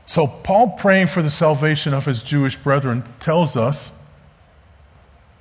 [0.06, 3.94] So, Paul praying for the salvation of his Jewish brethren tells us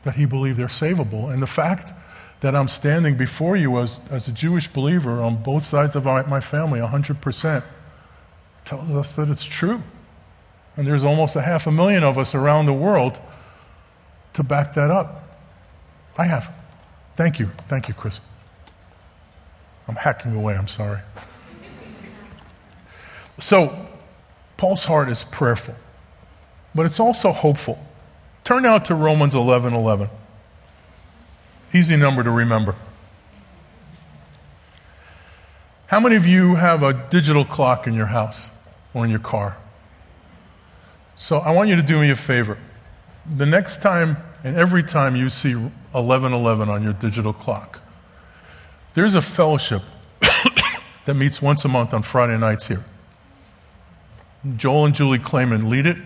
[0.05, 1.33] that he believed they're savable.
[1.33, 1.93] And the fact
[2.41, 6.23] that I'm standing before you as, as a Jewish believer on both sides of my
[6.25, 7.65] my family, 100%,
[8.65, 9.83] tells us that it's true.
[10.77, 13.21] And there's almost a half a million of us around the world
[14.35, 15.23] to back that up.
[16.17, 16.53] I have.
[17.17, 17.51] Thank you.
[17.69, 18.21] Thank you, Chris.
[19.89, 21.01] I'm hacking away, I'm sorry.
[23.39, 23.89] So,
[24.57, 25.75] Paul's heart is prayerful,
[26.75, 27.85] but it's also hopeful.
[28.45, 30.09] Turn now to Romans 11 11.
[31.75, 32.77] Easy number to remember.
[35.87, 38.51] How many of you have a digital clock in your house
[38.95, 39.57] or in your car?
[41.17, 42.59] So I want you to do me a favor.
[43.37, 47.81] The next time and every time you see 1111 on your digital clock,
[48.95, 49.83] there's a fellowship
[51.05, 52.85] that meets once a month on Friday nights here.
[54.57, 55.97] Joel and Julie Clayman lead it,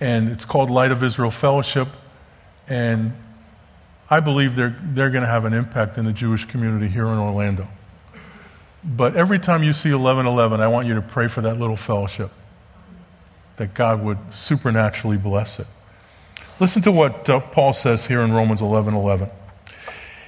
[0.00, 1.88] and it's called Light of Israel Fellowship.
[2.66, 3.12] And
[4.10, 7.18] I believe they're, they're going to have an impact in the Jewish community here in
[7.18, 7.68] Orlando.
[8.82, 12.32] But every time you see 1111, I want you to pray for that little fellowship,
[13.56, 15.66] that God would supernaturally bless it.
[16.60, 19.30] Listen to what uh, Paul says here in Romans 11:11.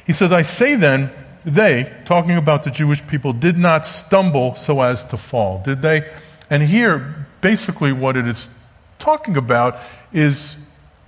[0.07, 1.11] He says, "I say then,
[1.45, 6.09] they, talking about the Jewish people, did not stumble so as to fall, did they?"
[6.51, 8.51] And here, basically, what it is
[8.99, 9.79] talking about
[10.13, 10.57] is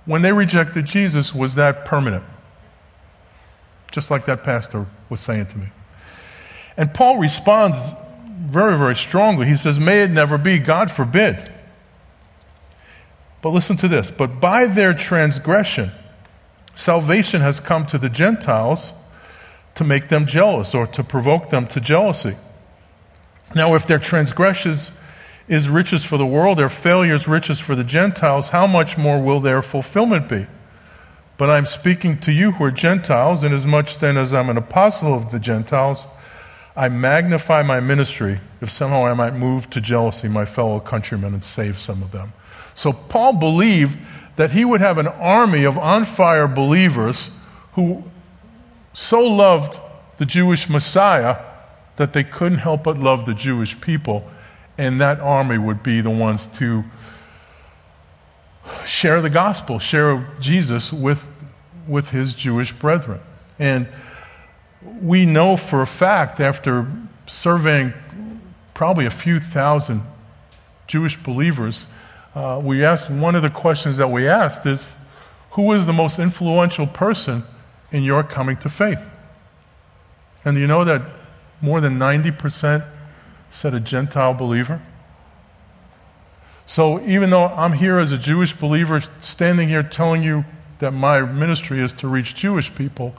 [0.05, 2.23] when they rejected Jesus, was that permanent?
[3.91, 5.67] Just like that pastor was saying to me.
[6.77, 7.93] And Paul responds
[8.25, 9.47] very, very strongly.
[9.47, 11.51] He says, May it never be, God forbid.
[13.41, 14.11] But listen to this.
[14.11, 15.91] But by their transgression,
[16.75, 18.93] salvation has come to the Gentiles
[19.75, 22.35] to make them jealous or to provoke them to jealousy.
[23.55, 24.91] Now, if their transgressions
[25.47, 29.39] is riches for the world, their failures riches for the Gentiles, how much more will
[29.39, 30.45] their fulfillment be?
[31.37, 35.31] But I'm speaking to you who are Gentiles, inasmuch then as I'm an apostle of
[35.31, 36.05] the Gentiles,
[36.75, 41.43] I magnify my ministry if somehow I might move to jealousy my fellow countrymen and
[41.43, 42.33] save some of them.
[42.75, 43.97] So Paul believed
[44.35, 47.29] that he would have an army of on fire believers
[47.73, 48.03] who
[48.93, 49.77] so loved
[50.17, 51.37] the Jewish Messiah
[51.97, 54.29] that they couldn't help but love the Jewish people.
[54.77, 56.85] And that army would be the ones to
[58.85, 61.27] share the gospel, share Jesus with,
[61.87, 63.19] with his Jewish brethren.
[63.57, 63.87] And
[65.01, 66.89] we know for a fact, after
[67.25, 67.93] surveying
[68.73, 70.01] probably a few thousand
[70.87, 71.85] Jewish believers,
[72.35, 74.95] uh, we asked one of the questions that we asked is
[75.51, 77.43] who is the most influential person
[77.91, 79.01] in your coming to faith?
[80.45, 81.01] And you know that
[81.61, 82.85] more than 90%
[83.49, 84.81] said a Gentile believer?
[86.65, 90.45] So even though I'm here as a Jewish believer, standing here telling you
[90.77, 93.15] that my ministry is to reach Jewish people,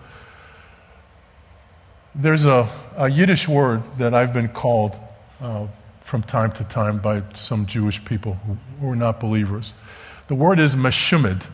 [2.14, 4.98] there's a, a Yiddish word that I've been called
[5.40, 5.66] uh,
[6.10, 9.74] from time to time by some Jewish people who, were not believers.
[10.26, 11.46] The word is meshumid,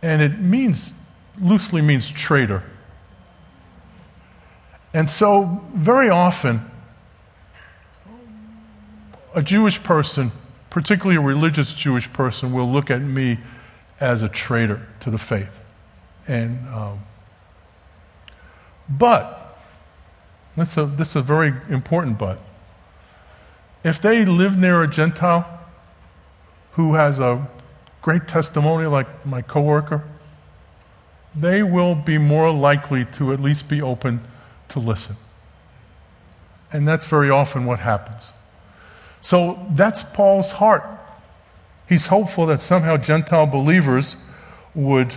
[0.00, 0.94] and it means,
[1.38, 2.62] loosely means traitor.
[4.94, 6.62] And so, very often,
[9.34, 10.32] a Jewish person,
[10.70, 13.36] particularly a religious Jewish person, will look at me
[14.00, 15.60] as a traitor to the faith.
[16.26, 17.00] And, um,
[18.88, 19.58] but,
[20.56, 22.38] that's a, that's a very important but.
[23.86, 25.60] If they live near a Gentile
[26.72, 27.46] who has a
[28.02, 30.02] great testimony, like my coworker,
[31.36, 34.26] they will be more likely to at least be open
[34.70, 35.14] to listen.
[36.72, 38.32] And that's very often what happens.
[39.20, 40.82] So that's Paul's heart.
[41.88, 44.16] He's hopeful that somehow Gentile believers
[44.74, 45.14] would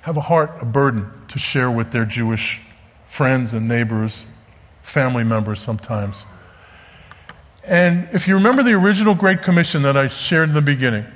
[0.00, 2.60] have a heart, a burden to share with their Jewish
[3.06, 4.26] friends and neighbors,
[4.82, 6.26] family members sometimes.
[7.66, 11.06] And if you remember the original Great Commission that I shared in the beginning,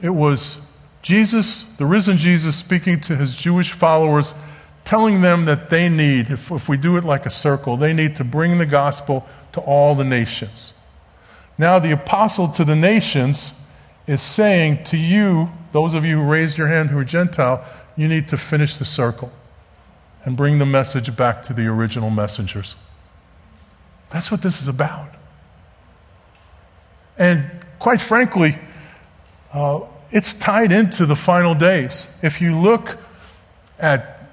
[0.00, 0.60] it was
[1.00, 4.34] Jesus, the risen Jesus, speaking to his Jewish followers,
[4.84, 8.16] telling them that they need, if, if we do it like a circle, they need
[8.16, 10.74] to bring the gospel to all the nations.
[11.56, 13.52] Now, the apostle to the nations
[14.06, 17.64] is saying to you, those of you who raised your hand who are Gentile,
[17.96, 19.32] you need to finish the circle
[20.24, 22.76] and bring the message back to the original messengers.
[24.10, 25.14] That's what this is about.
[27.22, 27.48] And
[27.78, 28.58] quite frankly,
[29.52, 32.08] uh, it's tied into the final days.
[32.20, 32.98] If you look
[33.78, 34.28] at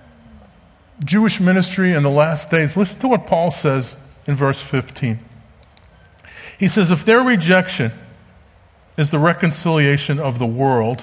[1.05, 5.19] Jewish ministry in the last days, listen to what Paul says in verse 15.
[6.57, 7.91] He says, If their rejection
[8.97, 11.01] is the reconciliation of the world,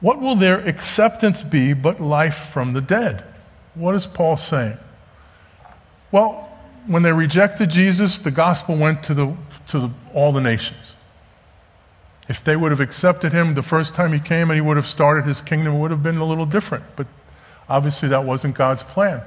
[0.00, 3.24] what will their acceptance be but life from the dead?
[3.76, 4.78] What is Paul saying?
[6.10, 6.50] Well,
[6.88, 9.36] when they rejected Jesus, the gospel went to, the,
[9.68, 10.96] to the, all the nations.
[12.28, 14.86] If they would have accepted him the first time he came and he would have
[14.86, 16.84] started his kingdom, it would have been a little different.
[16.96, 17.06] But
[17.68, 19.22] obviously, that wasn't God's plan.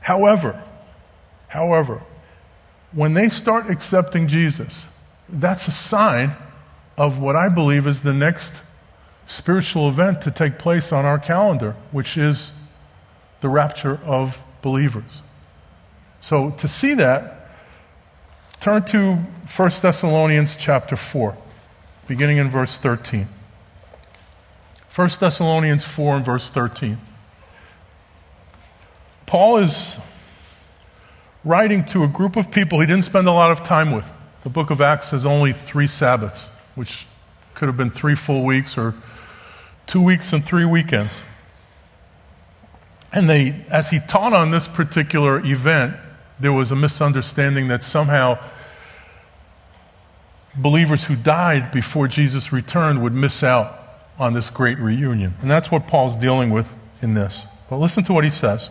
[0.00, 0.62] However,
[1.48, 2.02] however,
[2.92, 4.88] when they start accepting Jesus,
[5.28, 6.36] that's a sign
[6.96, 8.62] of what I believe is the next
[9.26, 12.52] spiritual event to take place on our calendar, which is
[13.40, 15.22] the rapture of believers.
[16.20, 17.45] So to see that,
[18.66, 21.36] turn to 1 Thessalonians chapter 4,
[22.08, 23.28] beginning in verse 13.
[24.92, 26.98] 1 Thessalonians 4 and verse 13.
[29.24, 30.00] Paul is
[31.44, 34.12] writing to a group of people he didn't spend a lot of time with.
[34.42, 37.06] The book of Acts has only three Sabbaths, which
[37.54, 38.94] could have been three full weeks or
[39.86, 41.22] two weeks and three weekends.
[43.12, 45.94] And they, as he taught on this particular event,
[46.40, 48.40] there was a misunderstanding that somehow
[50.56, 53.78] believers who died before Jesus returned would miss out
[54.18, 55.34] on this great reunion.
[55.42, 57.46] And that's what Paul's dealing with in this.
[57.68, 58.70] But listen to what he says.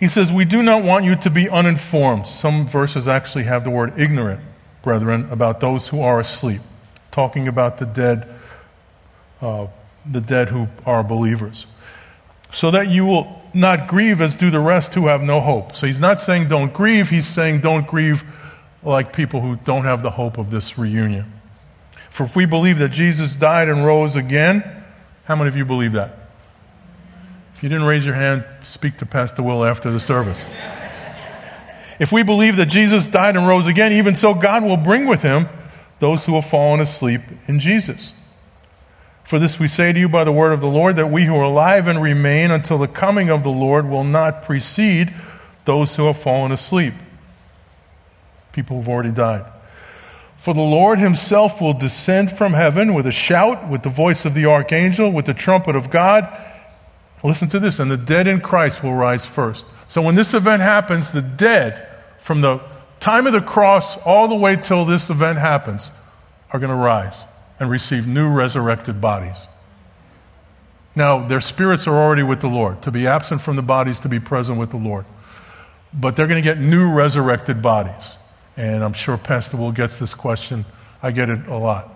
[0.00, 2.26] He says, We do not want you to be uninformed.
[2.26, 4.40] Some verses actually have the word ignorant,
[4.82, 6.60] brethren, about those who are asleep,
[7.10, 8.28] talking about the dead,
[9.40, 9.66] uh,
[10.10, 11.66] the dead who are believers
[12.52, 15.74] so that you will not grieve as do the rest who have no hope.
[15.74, 18.22] So he's not saying don't grieve, he's saying don't grieve
[18.82, 21.32] like people who don't have the hope of this reunion.
[22.10, 24.84] For if we believe that Jesus died and rose again,
[25.24, 26.18] how many of you believe that?
[27.54, 30.46] If you didn't raise your hand, speak to Pastor Will after the service.
[32.00, 35.22] if we believe that Jesus died and rose again, even so God will bring with
[35.22, 35.48] him
[36.00, 38.14] those who have fallen asleep in Jesus.
[39.24, 41.36] For this we say to you by the word of the Lord, that we who
[41.36, 45.14] are alive and remain until the coming of the Lord will not precede
[45.64, 46.94] those who have fallen asleep.
[48.52, 49.44] People who've already died.
[50.36, 54.34] For the Lord himself will descend from heaven with a shout, with the voice of
[54.34, 56.28] the archangel, with the trumpet of God.
[57.22, 59.66] Listen to this, and the dead in Christ will rise first.
[59.86, 61.86] So when this event happens, the dead,
[62.18, 62.60] from the
[62.98, 65.92] time of the cross all the way till this event happens,
[66.50, 67.26] are going to rise
[67.60, 69.46] and receive new resurrected bodies.
[70.96, 72.82] Now, their spirits are already with the Lord.
[72.82, 75.06] To be absent from the bodies, to be present with the Lord.
[75.94, 78.18] But they're going to get new resurrected bodies.
[78.56, 80.64] And I'm sure Pastor Will gets this question.
[81.02, 81.88] I get it a lot.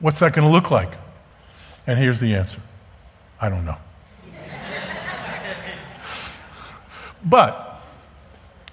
[0.00, 0.92] What's that going to look like?
[1.86, 2.60] And here's the answer
[3.40, 3.76] I don't know.
[7.24, 7.80] but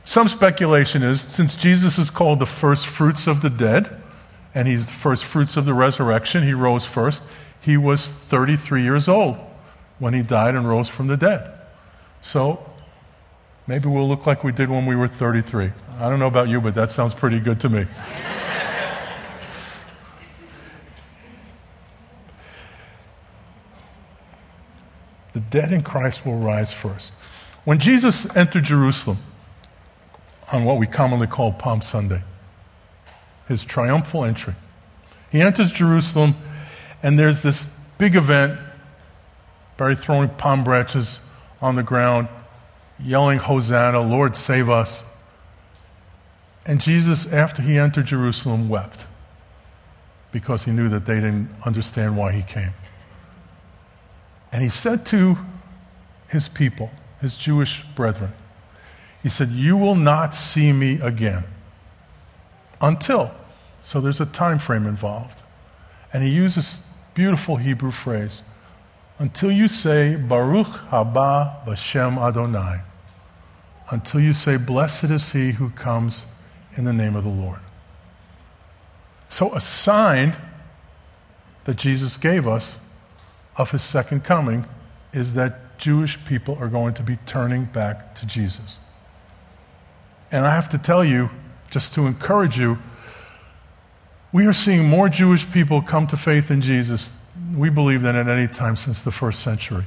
[0.05, 4.01] some speculation is since Jesus is called the first fruits of the dead,
[4.55, 6.43] and he's the first fruits of the resurrection.
[6.43, 7.23] He rose first.
[7.61, 9.37] He was 33 years old
[9.99, 11.51] when he died and rose from the dead.
[12.21, 12.68] So
[13.69, 15.71] maybe we'll look like we did when we were 33.
[15.99, 17.85] I don't know about you, but that sounds pretty good to me.
[25.33, 27.13] the dead in Christ will rise first.
[27.63, 29.19] When Jesus entered Jerusalem
[30.51, 32.23] on what we commonly call Palm Sunday,
[33.47, 34.55] his triumphal entry.
[35.31, 36.33] He enters Jerusalem,
[37.03, 37.67] and there's this
[37.99, 38.59] big event.
[39.77, 41.19] Barry throwing palm branches
[41.61, 42.29] on the ground,
[43.03, 45.03] yelling, Hosanna, Lord, save us.
[46.65, 49.07] And Jesus, after he entered Jerusalem, wept
[50.31, 52.73] because he knew that they didn't understand why he came.
[54.51, 55.37] And he said to
[56.27, 56.91] his people,
[57.21, 58.31] his Jewish brethren,
[59.23, 61.43] he said, You will not see me again
[62.81, 63.31] until
[63.83, 65.41] so there's a time frame involved.
[66.13, 66.81] And he uses
[67.13, 68.43] beautiful Hebrew phrase
[69.17, 72.81] until you say Baruch haba b'shem Adonai.
[73.91, 76.25] Until you say, Blessed is he who comes
[76.75, 77.59] in the name of the Lord.
[79.29, 80.35] So, a sign
[81.65, 82.79] that Jesus gave us
[83.57, 84.65] of his second coming
[85.13, 88.79] is that Jewish people are going to be turning back to Jesus.
[90.31, 91.29] And I have to tell you,
[91.69, 92.77] just to encourage you,
[94.31, 97.13] we are seeing more Jewish people come to faith in Jesus,
[97.55, 99.85] we believe, than at any time since the first century.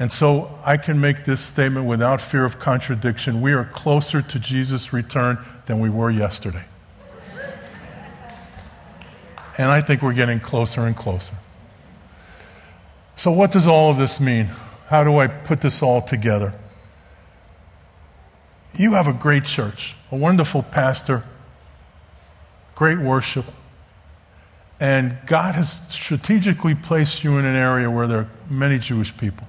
[0.00, 3.40] And so I can make this statement without fear of contradiction.
[3.40, 6.64] We are closer to Jesus' return than we were yesterday.
[9.56, 11.34] And I think we're getting closer and closer.
[13.14, 14.48] So, what does all of this mean?
[14.88, 16.58] How do I put this all together?
[18.74, 21.22] You have a great church, a wonderful pastor
[22.80, 23.44] great worship.
[24.80, 29.46] And God has strategically placed you in an area where there are many Jewish people.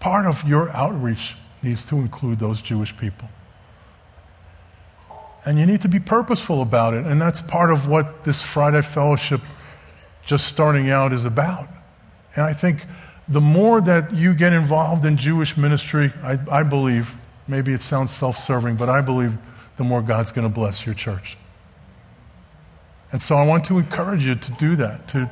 [0.00, 3.28] Part of your outreach needs to include those Jewish people.
[5.44, 7.06] And you need to be purposeful about it.
[7.06, 9.40] And that's part of what this Friday fellowship,
[10.24, 11.68] just starting out, is about.
[12.34, 12.84] And I think
[13.28, 17.12] the more that you get involved in Jewish ministry, I, I believe,
[17.46, 19.38] maybe it sounds self serving, but I believe
[19.76, 21.36] the more God's going to bless your church.
[23.10, 25.30] And so I want to encourage you to do that, to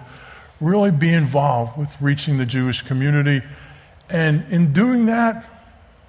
[0.60, 3.42] really be involved with reaching the Jewish community.
[4.08, 5.44] And in doing that,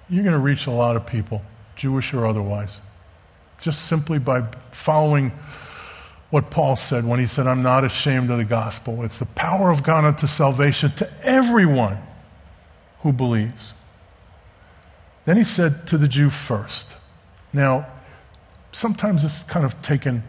[0.10, 1.42] you're going to reach a lot of people,
[1.76, 2.82] Jewish or otherwise,
[3.60, 5.32] just simply by following
[6.30, 9.04] what Paul said when he said, I'm not ashamed of the gospel.
[9.04, 11.98] It's the power of God unto salvation to everyone
[13.02, 13.74] who believes.
[15.26, 16.96] Then he said to the Jew first.
[17.54, 17.88] Now,
[18.72, 20.24] sometimes it's kind of taken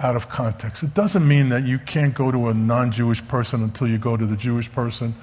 [0.00, 0.82] out of context.
[0.82, 4.16] It doesn't mean that you can't go to a non Jewish person until you go
[4.16, 5.14] to the Jewish person,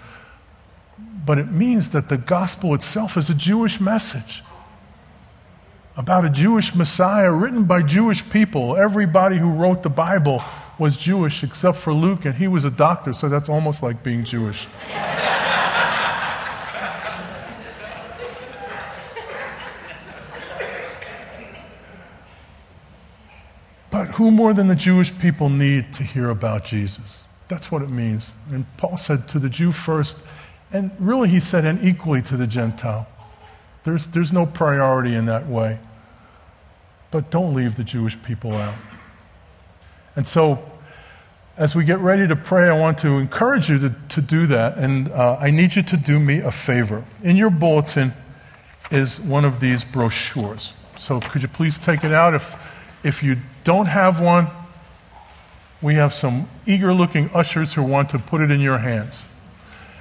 [1.25, 4.43] but it means that the gospel itself is a Jewish message
[5.97, 8.75] about a Jewish Messiah written by Jewish people.
[8.75, 10.43] Everybody who wrote the Bible
[10.77, 14.23] was Jewish except for Luke, and he was a doctor, so that's almost like being
[14.25, 14.67] Jewish.
[23.89, 27.27] but who more than the Jewish people need to hear about Jesus?
[27.47, 28.35] That's what it means.
[28.51, 30.17] And Paul said to the Jew first,
[30.71, 33.07] and really he said, and equally to the Gentile.
[33.83, 35.79] There's, there's no priority in that way.
[37.11, 38.75] But don't leave the Jewish people out.
[40.15, 40.59] And so,
[41.57, 44.77] as we get ready to pray, I want to encourage you to, to do that.
[44.77, 47.05] And uh, I need you to do me a favor.
[47.23, 48.13] In your bulletin
[48.91, 50.73] is one of these brochures.
[50.97, 52.33] So, could you please take it out?
[52.33, 52.55] If,
[53.03, 54.47] if you don't have one,
[55.81, 59.25] we have some eager looking ushers who want to put it in your hands.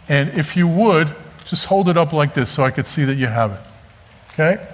[0.08, 3.16] And if you would, just hold it up like this so I could see that
[3.16, 3.60] you have it.
[4.32, 4.66] Okay?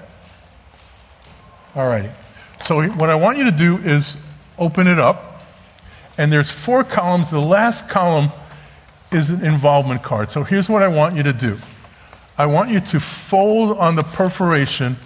[1.75, 2.11] All righty.
[2.61, 4.23] So, what I want you to do is
[4.59, 5.43] open it up,
[6.19, 7.31] and there's four columns.
[7.31, 8.31] The last column
[9.13, 10.31] is an involvement card.
[10.31, 11.59] So, here's what I want you to do
[12.37, 14.97] I want you to fold on the perforation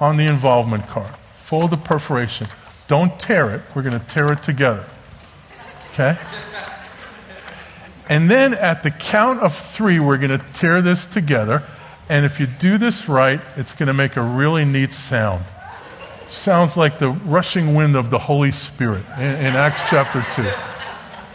[0.00, 1.14] on the involvement card.
[1.34, 2.48] Fold the perforation.
[2.88, 4.84] Don't tear it, we're going to tear it together.
[5.92, 6.18] Okay?
[8.08, 11.62] And then at the count of three, we're going to tear this together.
[12.08, 15.44] And if you do this right, it's going to make a really neat sound.
[16.28, 20.50] Sounds like the rushing wind of the Holy Spirit in, in Acts chapter 2.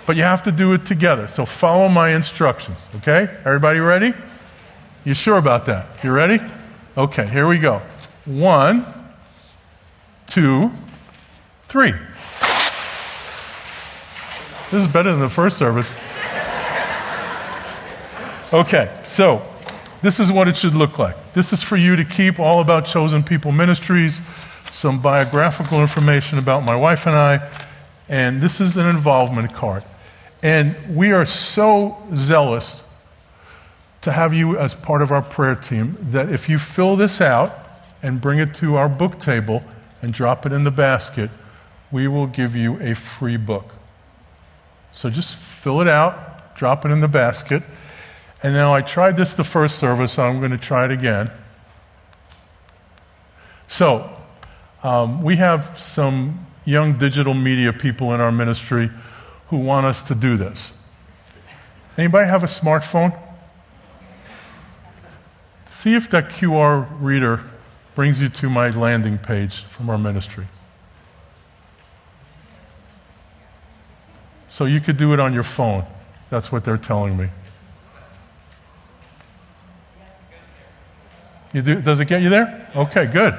[0.05, 1.28] But you have to do it together.
[1.28, 3.28] So follow my instructions, okay?
[3.45, 4.13] Everybody ready?
[5.03, 5.88] You sure about that?
[6.03, 6.39] You ready?
[6.97, 7.82] Okay, here we go.
[8.26, 8.86] One,
[10.26, 10.72] two,
[11.68, 11.93] three.
[14.72, 15.95] This is better than the first service.
[18.54, 19.45] Okay, so
[20.02, 21.34] this is what it should look like.
[21.34, 24.22] This is for you to keep all about Chosen People Ministries,
[24.72, 27.52] some biographical information about my wife and I,
[28.08, 29.84] and this is an involvement card.
[30.43, 32.84] And we are so zealous
[34.00, 37.54] to have you as part of our prayer team that if you fill this out
[38.02, 39.62] and bring it to our book table
[40.02, 41.30] and drop it in the basket,
[41.91, 43.74] we will give you a free book.
[44.93, 47.62] So just fill it out, drop it in the basket.
[48.44, 51.32] And now I tried this the first service, so I'm going to try it again.
[53.68, 54.10] So,
[54.84, 58.90] um, we have some young digital media people in our ministry
[59.48, 60.84] who want us to do this.
[61.98, 63.18] Anybody have a smartphone?
[65.70, 67.44] See if that QR reader
[67.96, 70.46] brings you to my landing page from our ministry.
[74.48, 75.86] So you could do it on your phone.
[76.30, 77.30] That's what they're telling me.
[81.58, 82.70] You do, does it get you there?
[82.76, 83.34] Okay, good.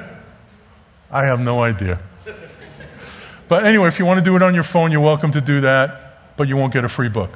[1.09, 1.99] I have no idea.
[3.47, 5.61] But anyway, if you want to do it on your phone, you're welcome to do
[5.61, 7.29] that, but you won't get a free book.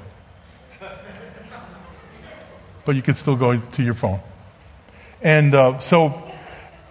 [2.84, 4.19] But you can still go to your phone.
[5.21, 6.21] And uh, so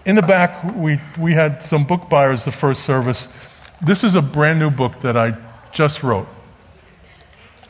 [0.07, 3.29] in the back, we, we had some book buyers the first service.
[3.83, 5.37] This is a brand new book that I
[5.71, 6.29] just wrote.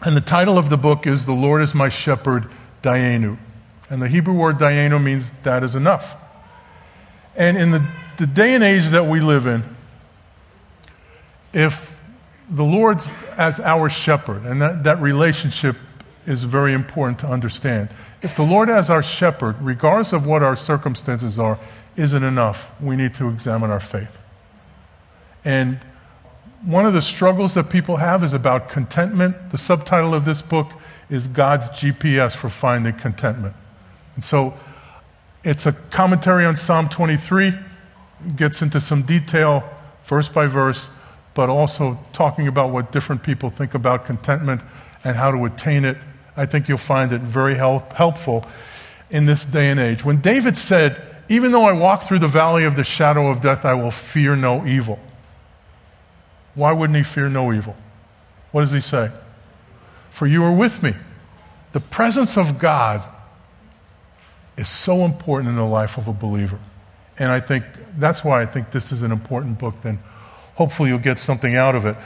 [0.02, 2.48] And the title of the book is The Lord is My Shepherd,
[2.80, 3.38] Dayenu.
[3.92, 6.16] And the Hebrew word Dayenu means that is enough.
[7.36, 7.86] And in the,
[8.16, 9.62] the day and age that we live in,
[11.52, 12.00] if
[12.48, 15.76] the Lord's as our shepherd, and that, that relationship
[16.24, 17.90] is very important to understand.
[18.22, 21.58] If the Lord as our shepherd, regardless of what our circumstances are,
[21.94, 24.18] isn't enough, we need to examine our faith.
[25.44, 25.78] And
[26.64, 29.50] one of the struggles that people have is about contentment.
[29.50, 30.72] The subtitle of this book
[31.10, 33.54] is God's GPS for finding contentment.
[34.14, 34.54] And so
[35.44, 37.52] it's a commentary on Psalm 23,
[38.36, 39.68] gets into some detail
[40.04, 40.90] verse by verse,
[41.34, 44.60] but also talking about what different people think about contentment
[45.04, 45.96] and how to attain it.
[46.36, 48.46] I think you'll find it very help, helpful
[49.10, 50.04] in this day and age.
[50.04, 53.64] When David said, Even though I walk through the valley of the shadow of death,
[53.64, 54.98] I will fear no evil.
[56.54, 57.74] Why wouldn't he fear no evil?
[58.50, 59.10] What does he say?
[60.10, 60.94] For you are with me.
[61.72, 63.02] The presence of God
[64.56, 66.58] is so important in the life of a believer.
[67.18, 67.64] And I think
[67.98, 69.74] that's why I think this is an important book.
[69.82, 69.98] Then
[70.54, 71.96] hopefully you'll get something out of it.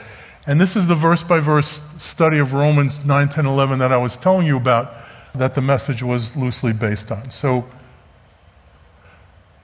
[0.46, 3.96] And this is the verse by verse study of Romans 9, 10, 11 that I
[3.96, 4.94] was telling you about
[5.34, 7.30] that the message was loosely based on.
[7.30, 7.64] So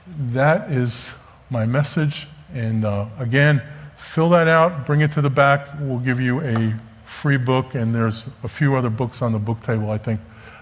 [0.07, 1.13] that is
[1.51, 2.27] my message.
[2.53, 3.63] And uh, again,
[3.97, 5.69] fill that out, bring it to the back.
[5.81, 6.75] We'll give you a
[7.07, 10.21] free book, and there's a few other books on the book table, I think,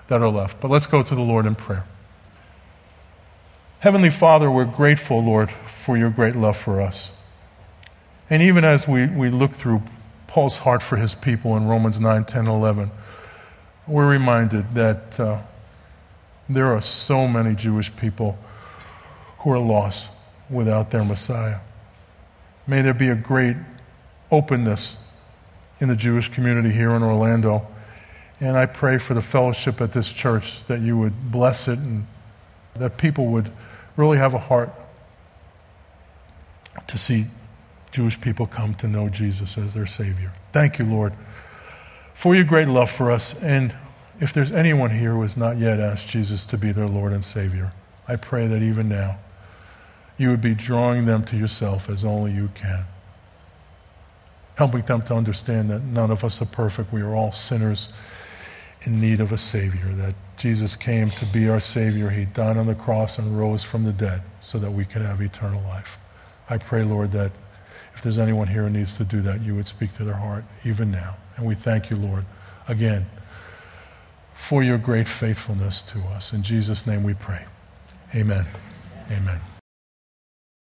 [0.09, 0.61] that are left.
[0.61, 1.85] But let's go to the Lord in prayer.
[3.81, 7.12] Heavenly Father, we're grateful, Lord, for your great love for us.
[8.28, 9.81] And even as we, we look through
[10.26, 12.91] Paul's heart for his people in Romans 9, 10, 11,
[13.87, 15.41] we're reminded that uh,
[16.47, 18.39] there are so many Jewish people
[19.39, 20.11] who are lost
[20.51, 21.61] without their Messiah.
[22.66, 23.57] May there be a great
[24.31, 24.99] openness
[25.81, 27.66] in the Jewish community here in Orlando.
[28.41, 32.07] And I pray for the fellowship at this church that you would bless it and
[32.74, 33.51] that people would
[34.01, 34.72] really have a heart
[36.86, 37.26] to see
[37.92, 40.32] Jewish people come to know Jesus as their Savior.
[40.53, 41.12] Thank you, Lord,
[42.14, 43.40] for your great love for us.
[43.42, 43.74] And
[44.20, 47.24] if there's anyone here who has not yet asked Jesus to be their Lord and
[47.24, 47.72] Savior,
[48.09, 49.18] I pray that even now
[50.18, 52.84] you would be drawing them to yourself as only you can.
[54.57, 56.92] Helping them to understand that none of us are perfect.
[56.92, 57.90] We are all sinners
[58.82, 62.09] in need of a Savior, that Jesus came to be our Savior.
[62.09, 65.20] He died on the cross and rose from the dead so that we can have
[65.20, 65.99] eternal life.
[66.49, 67.30] I pray, Lord, that
[67.95, 70.45] if there's anyone here who needs to do that, you would speak to their heart
[70.64, 71.18] even now.
[71.36, 72.24] And we thank you, Lord,
[72.68, 73.05] again,
[74.32, 76.32] for your great faithfulness to us.
[76.32, 77.45] In Jesus' name we pray.
[78.14, 78.47] Amen.
[79.11, 79.41] Amen.